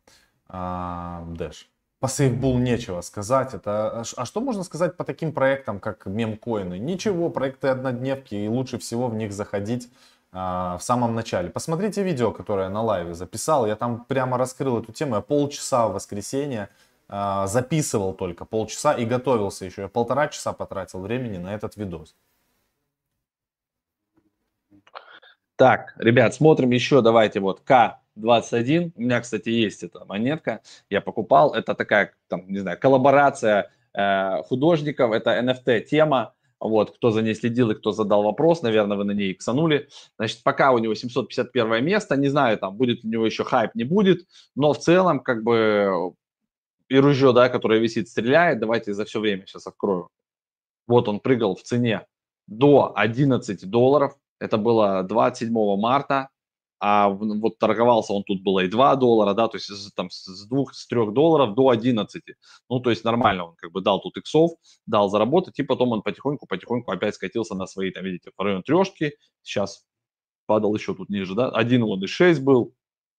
а, 0.49 1.25
Dash. 1.29 1.67
По 1.99 2.07
SafeBull 2.07 2.57
нечего 2.57 3.01
сказать. 3.01 3.55
Это, 3.55 4.05
а 4.17 4.25
что 4.25 4.41
можно 4.41 4.63
сказать 4.65 4.97
по 4.97 5.05
таким 5.05 5.33
проектам, 5.33 5.81
как 5.81 6.07
мемкоины? 6.07 6.79
Ничего, 6.79 7.31
проекты 7.31 7.69
однодневки, 7.69 8.35
и 8.35 8.49
лучше 8.49 8.79
всего 8.79 9.09
в 9.09 9.15
них 9.15 9.33
заходить 9.33 9.91
а, 10.33 10.77
в 10.77 10.83
самом 10.83 11.15
начале. 11.15 11.49
Посмотрите 11.49 12.03
видео, 12.03 12.33
которое 12.33 12.65
я 12.65 12.71
на 12.71 12.83
лайве 12.83 13.15
записал. 13.15 13.67
Я 13.67 13.77
там 13.77 14.05
прямо 14.05 14.37
раскрыл 14.37 14.79
эту 14.79 14.93
тему. 14.93 15.15
Я 15.15 15.23
полчаса 15.23 15.89
в 15.89 15.95
воскресенье 15.95 16.69
а, 17.09 17.47
записывал 17.47 18.13
только 18.13 18.45
полчаса 18.45 18.93
и 18.93 19.07
готовился 19.07 19.65
еще. 19.65 19.83
Я 19.83 19.89
полтора 19.89 20.29
часа 20.29 20.53
потратил 20.53 21.01
времени 21.01 21.39
на 21.39 21.55
этот 21.55 21.77
видос. 21.77 22.15
Так, 25.57 25.95
ребят, 25.99 26.35
смотрим 26.35 26.71
еще, 26.71 27.01
давайте 27.01 27.41
вот 27.41 27.63
К21. 27.67 28.93
У 28.95 29.01
меня, 29.01 29.21
кстати, 29.23 29.49
есть 29.49 29.83
эта 29.83 30.05
монетка. 30.05 30.61
Я 30.91 31.01
покупал. 31.01 31.55
Это 31.55 31.75
такая, 31.75 32.13
там, 32.29 32.47
не 32.49 32.59
знаю, 32.59 32.79
коллаборация 32.79 33.71
э, 33.95 34.43
художников. 34.43 35.13
Это 35.13 35.39
NFT-тема. 35.41 36.35
Вот, 36.61 36.95
кто 36.97 37.11
за 37.11 37.23
ней 37.23 37.35
следил 37.35 37.71
и 37.71 37.75
кто 37.75 37.93
задал 37.93 38.23
вопрос, 38.23 38.63
наверное, 38.63 38.97
вы 38.97 39.05
на 39.05 39.13
ней 39.13 39.33
иксанули. 39.33 39.89
Значит, 40.17 40.43
пока 40.43 40.73
у 40.73 40.79
него 40.79 40.95
751 40.95 41.85
место, 41.85 42.17
не 42.17 42.29
знаю, 42.29 42.59
там 42.59 42.77
будет 42.77 43.05
у 43.05 43.09
него 43.09 43.27
еще 43.27 43.45
хайп, 43.45 43.75
не 43.75 43.85
будет, 43.85 44.27
но 44.55 44.73
в 44.73 44.79
целом, 44.79 45.21
как 45.21 45.43
бы, 45.43 46.15
и 46.89 46.97
ружье, 46.97 47.35
да, 47.35 47.51
которое 47.51 47.79
висит, 47.79 48.09
стреляет, 48.09 48.59
давайте 48.59 48.95
за 48.95 49.05
все 49.05 49.21
время 49.21 49.45
сейчас 49.47 49.67
открою. 49.67 50.09
Вот 50.87 51.09
он 51.09 51.21
прыгал 51.21 51.57
в 51.57 51.63
цене 51.63 52.07
до 52.47 52.93
11 52.97 53.69
долларов, 53.69 54.17
это 54.41 54.59
было 54.59 55.03
27 55.03 55.53
марта, 55.79 56.29
а 56.79 57.09
вот 57.09 57.59
торговался 57.59 58.13
он 58.13 58.23
тут 58.25 58.43
было 58.43 58.61
и 58.61 58.69
2 58.69 58.97
доллара, 58.97 59.35
да, 59.35 59.49
то 59.49 59.57
есть 59.57 59.71
там 59.95 60.11
с 60.11 60.47
2, 60.47 60.65
с 60.73 60.87
3 60.87 61.13
долларов 61.13 61.55
до 61.55 61.71
11. 61.71 62.23
Ну, 62.69 62.81
то 62.81 62.91
есть 62.91 63.05
нормально 63.05 63.47
он 63.47 63.55
как 63.57 63.73
бы 63.73 63.81
дал 63.81 64.01
тут 64.01 64.17
иксов, 64.19 64.53
дал 64.87 65.09
заработать, 65.09 65.59
и 65.59 65.63
потом 65.63 65.93
он 65.93 66.03
потихоньку-потихоньку 66.03 66.91
опять 66.93 67.15
скатился 67.15 67.55
на 67.55 67.67
свои, 67.67 67.91
там, 67.91 68.05
видите, 68.05 68.31
в 68.37 68.43
район 68.43 68.63
трешки, 68.63 69.15
сейчас 69.43 69.87
падал 70.47 70.75
еще 70.77 70.95
тут 70.95 71.09
ниже, 71.11 71.35
да, 71.35 71.51
1,6 71.51 72.41
был, 72.41 72.75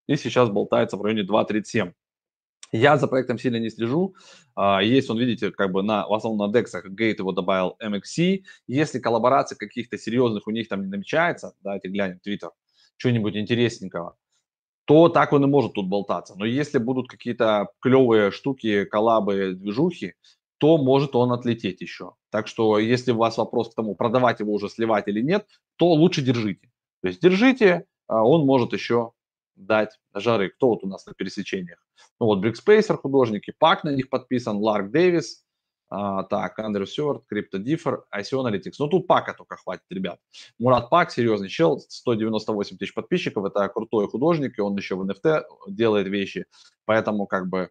и 0.08 0.16
сейчас 0.18 0.50
болтается 0.50 0.98
в 0.98 1.02
районе 1.02 1.24
2,37. 1.24 1.94
Я 2.72 2.98
за 2.98 3.08
проектом 3.08 3.40
сильно 3.40 3.58
не 3.58 3.70
слежу. 3.70 4.16
А, 4.56 4.82
есть 4.84 5.10
он, 5.10 5.18
видите, 5.18 5.52
как 5.52 5.72
бы 5.72 5.84
на, 5.84 6.08
в 6.08 6.14
основном 6.14 6.48
на 6.48 6.54
дексах 6.54 6.86
Гейт 6.90 7.20
его 7.20 7.32
добавил 7.32 7.78
MXC. 7.82 8.44
Если 8.68 9.00
коллаборации 9.00 9.56
каких-то 9.56 9.98
серьезных 9.98 10.48
у 10.48 10.52
них 10.52 10.68
там 10.68 10.82
не 10.82 10.88
намечается, 10.88 11.54
давайте 11.62 11.88
глянем 11.88 12.20
Twitter, 12.26 12.50
что-нибудь 12.98 13.36
интересненького, 13.36 14.18
то 14.86 15.10
так 15.10 15.34
он 15.34 15.44
и 15.44 15.48
может 15.48 15.74
тут 15.74 15.88
болтаться. 15.88 16.36
Но 16.36 16.46
если 16.46 16.78
будут 16.78 17.08
какие-то 17.08 17.70
клевые 17.82 18.32
штуки, 18.32 18.84
коллабы, 18.86 19.54
движухи, 19.54 20.16
то 20.58 20.78
может 20.78 21.16
он 21.16 21.32
отлететь 21.32 21.82
еще. 21.82 22.14
Так 22.32 22.48
что 22.48 22.80
если 22.80 23.12
у 23.12 23.18
вас 23.18 23.38
вопрос 23.38 23.70
к 23.70 23.76
тому, 23.76 23.96
продавать 23.96 24.40
его 24.40 24.54
уже, 24.54 24.70
сливать 24.70 25.08
или 25.08 25.22
нет, 25.22 25.48
то 25.78 25.94
лучше 25.94 26.22
держите. 26.22 26.70
То 27.02 27.10
есть 27.10 27.22
держите, 27.22 27.86
а 28.08 28.24
он 28.26 28.46
может 28.46 28.74
еще 28.74 29.12
дать 29.58 30.00
жары. 30.14 30.50
Кто 30.50 30.70
вот 30.70 30.84
у 30.84 30.88
нас 30.88 31.06
на 31.06 31.14
пересечениях? 31.14 31.80
Ну 32.20 32.28
вот 32.28 32.40
Брикспейсер 32.40 32.98
художники, 32.98 33.54
Пак 33.58 33.84
на 33.84 33.90
них 33.90 34.10
подписан, 34.10 34.58
Ларк 34.58 34.92
Дэвис, 34.92 35.44
а, 35.90 36.24
так, 36.24 36.60
Андрю 36.60 36.86
Сёрт, 36.86 37.24
CryptoDiffer, 37.32 38.00
ICO 38.14 38.44
Analytics. 38.44 38.74
Ну, 38.80 38.88
тут 38.88 39.08
пака 39.08 39.34
только 39.34 39.56
хватит, 39.56 39.86
ребят. 39.90 40.20
Мурат 40.60 40.90
Пак, 40.90 41.12
серьезный 41.12 41.48
чел, 41.48 41.80
198 41.80 42.78
тысяч 42.78 42.94
подписчиков, 42.94 43.46
это 43.46 43.68
крутой 43.70 44.08
художник, 44.10 44.58
и 44.58 44.62
он 44.62 44.76
еще 44.76 44.96
в 44.96 45.04
NFT 45.04 45.44
делает 45.70 46.08
вещи. 46.08 46.46
Поэтому, 46.86 47.26
как 47.26 47.48
бы, 47.48 47.70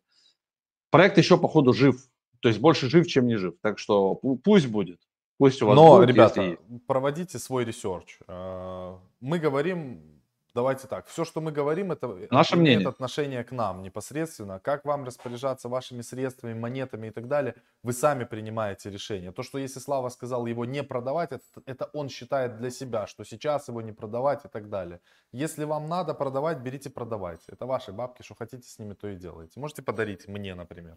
проект 0.90 1.18
еще, 1.18 1.36
походу, 1.36 1.74
жив. 1.74 1.96
То 2.40 2.48
есть 2.48 2.60
больше 2.60 2.88
жив, 2.88 3.06
чем 3.06 3.26
не 3.26 3.36
жив. 3.36 3.54
Так 3.60 3.78
что 3.78 4.14
пусть 4.14 4.68
будет. 4.68 5.00
Пусть 5.38 5.60
у 5.60 5.66
вас 5.66 5.76
Но, 5.76 5.96
будет, 5.96 6.08
ребята, 6.08 6.40
если... 6.40 6.58
проводите 6.86 7.38
свой 7.38 7.66
ресерч. 7.66 8.18
А, 8.26 8.98
мы 9.20 9.38
говорим 9.38 10.15
давайте 10.56 10.88
так, 10.88 11.06
все, 11.06 11.24
что 11.24 11.40
мы 11.40 11.52
говорим, 11.52 11.92
это 11.92 12.08
Наше 12.30 12.54
имеет 12.54 12.76
мнение. 12.78 12.88
отношение 12.88 13.44
к 13.44 13.52
нам 13.52 13.82
непосредственно. 13.82 14.58
Как 14.58 14.84
вам 14.86 15.04
распоряжаться 15.04 15.68
вашими 15.68 16.02
средствами, 16.02 16.54
монетами 16.54 17.08
и 17.08 17.10
так 17.10 17.28
далее, 17.28 17.54
вы 17.82 17.92
сами 17.92 18.24
принимаете 18.24 18.90
решение. 18.90 19.32
То, 19.32 19.42
что 19.42 19.58
если 19.58 19.80
Слава 19.80 20.08
сказал 20.08 20.46
его 20.46 20.64
не 20.64 20.82
продавать, 20.82 21.32
это, 21.32 21.44
это 21.66 21.90
он 21.92 22.08
считает 22.08 22.56
для 22.56 22.70
себя, 22.70 23.06
что 23.06 23.24
сейчас 23.24 23.68
его 23.68 23.82
не 23.82 23.92
продавать 23.92 24.44
и 24.44 24.48
так 24.48 24.68
далее. 24.68 25.00
Если 25.32 25.64
вам 25.64 25.88
надо 25.88 26.14
продавать, 26.14 26.58
берите, 26.58 26.88
продавайте. 26.90 27.44
Это 27.52 27.66
ваши 27.66 27.92
бабки, 27.92 28.22
что 28.22 28.34
хотите 28.34 28.66
с 28.66 28.78
ними, 28.78 28.94
то 28.94 29.08
и 29.08 29.16
делайте. 29.16 29.60
Можете 29.60 29.82
подарить 29.82 30.28
мне, 30.28 30.54
например, 30.54 30.96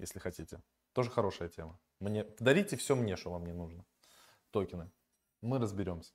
если 0.00 0.20
хотите. 0.20 0.60
Тоже 0.92 1.10
хорошая 1.10 1.48
тема. 1.48 1.78
Мне, 2.00 2.26
дарите 2.40 2.76
все 2.76 2.94
мне, 2.94 3.16
что 3.16 3.30
вам 3.30 3.46
не 3.46 3.52
нужно. 3.54 3.84
Токены. 4.50 4.90
Мы 5.40 5.58
разберемся. 5.58 6.12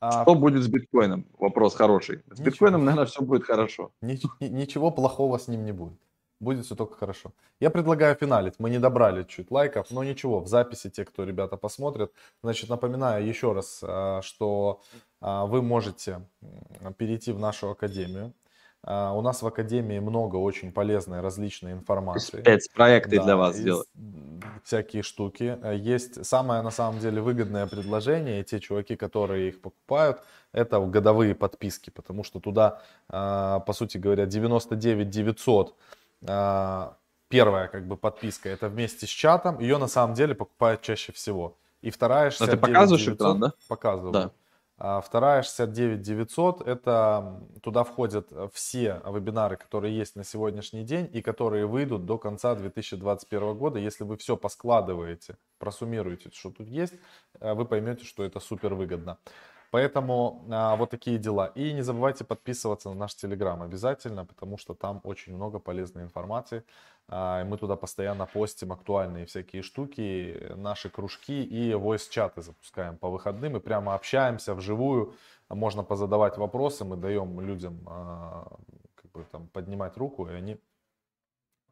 А, 0.00 0.22
что 0.22 0.34
будет 0.34 0.62
с 0.62 0.68
биткоином? 0.68 1.26
Вопрос 1.38 1.74
хороший. 1.74 2.18
С 2.26 2.38
ничего. 2.38 2.44
биткоином, 2.44 2.84
наверное, 2.84 3.06
все 3.06 3.22
будет 3.22 3.44
хорошо. 3.44 3.92
Ничего 4.00 4.90
плохого 4.90 5.38
с 5.38 5.48
ним 5.48 5.64
не 5.64 5.72
будет. 5.72 5.98
Будет 6.40 6.66
все 6.66 6.74
только 6.74 6.96
хорошо. 6.96 7.32
Я 7.60 7.70
предлагаю 7.70 8.14
финалить. 8.16 8.54
Мы 8.58 8.68
не 8.68 8.78
добрали 8.78 9.24
чуть 9.24 9.50
лайков, 9.50 9.90
но 9.90 10.04
ничего. 10.04 10.40
В 10.40 10.48
записи 10.48 10.90
те, 10.90 11.04
кто 11.04 11.24
ребята 11.24 11.56
посмотрят. 11.56 12.12
Значит, 12.42 12.68
напоминаю 12.68 13.26
еще 13.26 13.52
раз, 13.52 13.80
а, 13.82 14.20
что 14.22 14.82
а, 15.20 15.46
вы 15.46 15.62
можете 15.62 16.20
перейти 16.98 17.32
в 17.32 17.38
нашу 17.38 17.70
академию. 17.70 18.34
У 18.86 19.20
нас 19.22 19.40
в 19.40 19.46
Академии 19.46 19.98
много 19.98 20.36
очень 20.36 20.70
полезной 20.70 21.20
различной 21.20 21.72
информации. 21.72 22.40
Спецпроекты 22.40 23.16
да, 23.16 23.24
для 23.24 23.36
вас 23.36 23.58
делать 23.58 23.88
всякие 24.64 25.02
штуки. 25.02 25.58
Э, 25.62 25.76
есть 25.76 26.24
самое, 26.24 26.62
на 26.62 26.70
самом 26.70 26.98
деле, 26.98 27.20
выгодное 27.20 27.66
предложение, 27.66 28.40
и 28.40 28.44
те 28.44 28.60
чуваки, 28.60 28.96
которые 28.96 29.48
их 29.48 29.60
покупают, 29.60 30.20
это 30.52 30.80
годовые 30.80 31.34
подписки, 31.34 31.90
потому 31.90 32.24
что 32.24 32.40
туда, 32.40 32.80
а, 33.08 33.60
по 33.60 33.72
сути 33.72 33.98
говоря, 33.98 34.26
99 34.26 35.10
900 35.10 35.74
а, 36.26 36.96
первая 37.28 37.68
как 37.68 37.86
бы 37.86 37.96
подписка, 37.96 38.48
это 38.48 38.68
вместе 38.68 39.06
с 39.06 39.10
чатом, 39.10 39.58
ее 39.58 39.78
на 39.78 39.88
самом 39.88 40.14
деле 40.14 40.34
покупают 40.34 40.82
чаще 40.82 41.12
всего. 41.12 41.56
И 41.82 41.90
вторая 41.90 42.30
69 42.30 42.60
ты 42.60 42.66
показываешь 42.66 43.04
900, 43.04 43.16
экран, 43.16 43.40
да? 43.40 43.52
Показываю. 43.68 44.12
Да. 44.12 44.30
А 44.76 45.00
вторая 45.00 45.42
69 45.42 46.02
900, 46.02 46.66
это 46.66 47.40
туда 47.62 47.84
входят 47.84 48.32
все 48.52 49.00
вебинары, 49.06 49.56
которые 49.56 49.96
есть 49.96 50.16
на 50.16 50.24
сегодняшний 50.24 50.82
день 50.82 51.08
и 51.12 51.22
которые 51.22 51.66
выйдут 51.66 52.06
до 52.06 52.18
конца 52.18 52.56
2021 52.56 53.56
года. 53.56 53.78
Если 53.78 54.02
вы 54.02 54.16
все 54.16 54.36
поскладываете, 54.36 55.36
просуммируете, 55.58 56.30
что 56.32 56.50
тут 56.50 56.66
есть, 56.66 56.94
э, 57.38 57.54
вы 57.54 57.66
поймете, 57.66 58.04
что 58.04 58.24
это 58.24 58.40
супер 58.40 58.74
выгодно. 58.74 59.18
Поэтому 59.74 60.46
а, 60.52 60.76
вот 60.76 60.90
такие 60.90 61.18
дела. 61.18 61.46
И 61.56 61.72
не 61.72 61.82
забывайте 61.82 62.24
подписываться 62.24 62.90
на 62.90 62.94
наш 62.94 63.16
Телеграм 63.16 63.60
обязательно, 63.60 64.24
потому 64.24 64.56
что 64.56 64.72
там 64.72 65.00
очень 65.02 65.34
много 65.34 65.58
полезной 65.58 66.04
информации. 66.04 66.62
А, 67.08 67.42
мы 67.42 67.58
туда 67.58 67.74
постоянно 67.74 68.26
постим 68.26 68.70
актуальные 68.70 69.26
всякие 69.26 69.62
штуки, 69.62 70.52
наши 70.54 70.88
кружки 70.88 71.42
и 71.42 71.72
voice-чаты 71.72 72.40
запускаем 72.42 72.96
по 72.96 73.10
выходным. 73.10 73.56
И 73.56 73.60
прямо 73.60 73.96
общаемся 73.96 74.54
вживую. 74.54 75.14
Можно 75.48 75.82
позадавать 75.82 76.38
вопросы, 76.38 76.84
мы 76.84 76.96
даем 76.96 77.40
людям 77.40 77.80
а, 77.88 78.46
как 78.94 79.10
бы, 79.10 79.24
там, 79.32 79.48
поднимать 79.48 79.96
руку, 79.96 80.28
и 80.28 80.34
они 80.34 80.56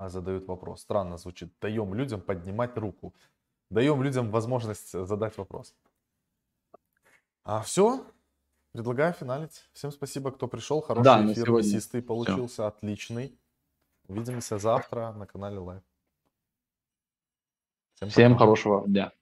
задают 0.00 0.48
вопрос. 0.48 0.80
Странно 0.80 1.18
звучит. 1.18 1.53
Даем 1.61 1.94
людям 1.94 2.20
поднимать 2.20 2.76
руку. 2.76 3.14
Даем 3.70 4.03
людям 4.03 4.32
возможность 4.32 4.90
задать 4.90 5.38
вопрос. 5.38 5.72
А 7.45 7.62
все, 7.62 8.05
предлагаю 8.72 9.12
финалить. 9.12 9.68
Всем 9.72 9.90
спасибо, 9.90 10.30
кто 10.30 10.49
пришел. 10.49 10.80
Хороший 10.80 11.05
да, 11.05 11.32
эфир, 11.32 11.51
мясистый 11.51 12.03
получился, 12.03 12.55
все. 12.55 12.66
отличный. 12.66 13.38
Увидимся 14.09 14.59
завтра 14.59 15.12
на 15.12 15.26
канале 15.26 15.57
Live. 15.57 15.82
Всем, 17.95 18.09
Всем 18.11 18.36
хорошего 18.36 18.86
дня. 18.86 19.12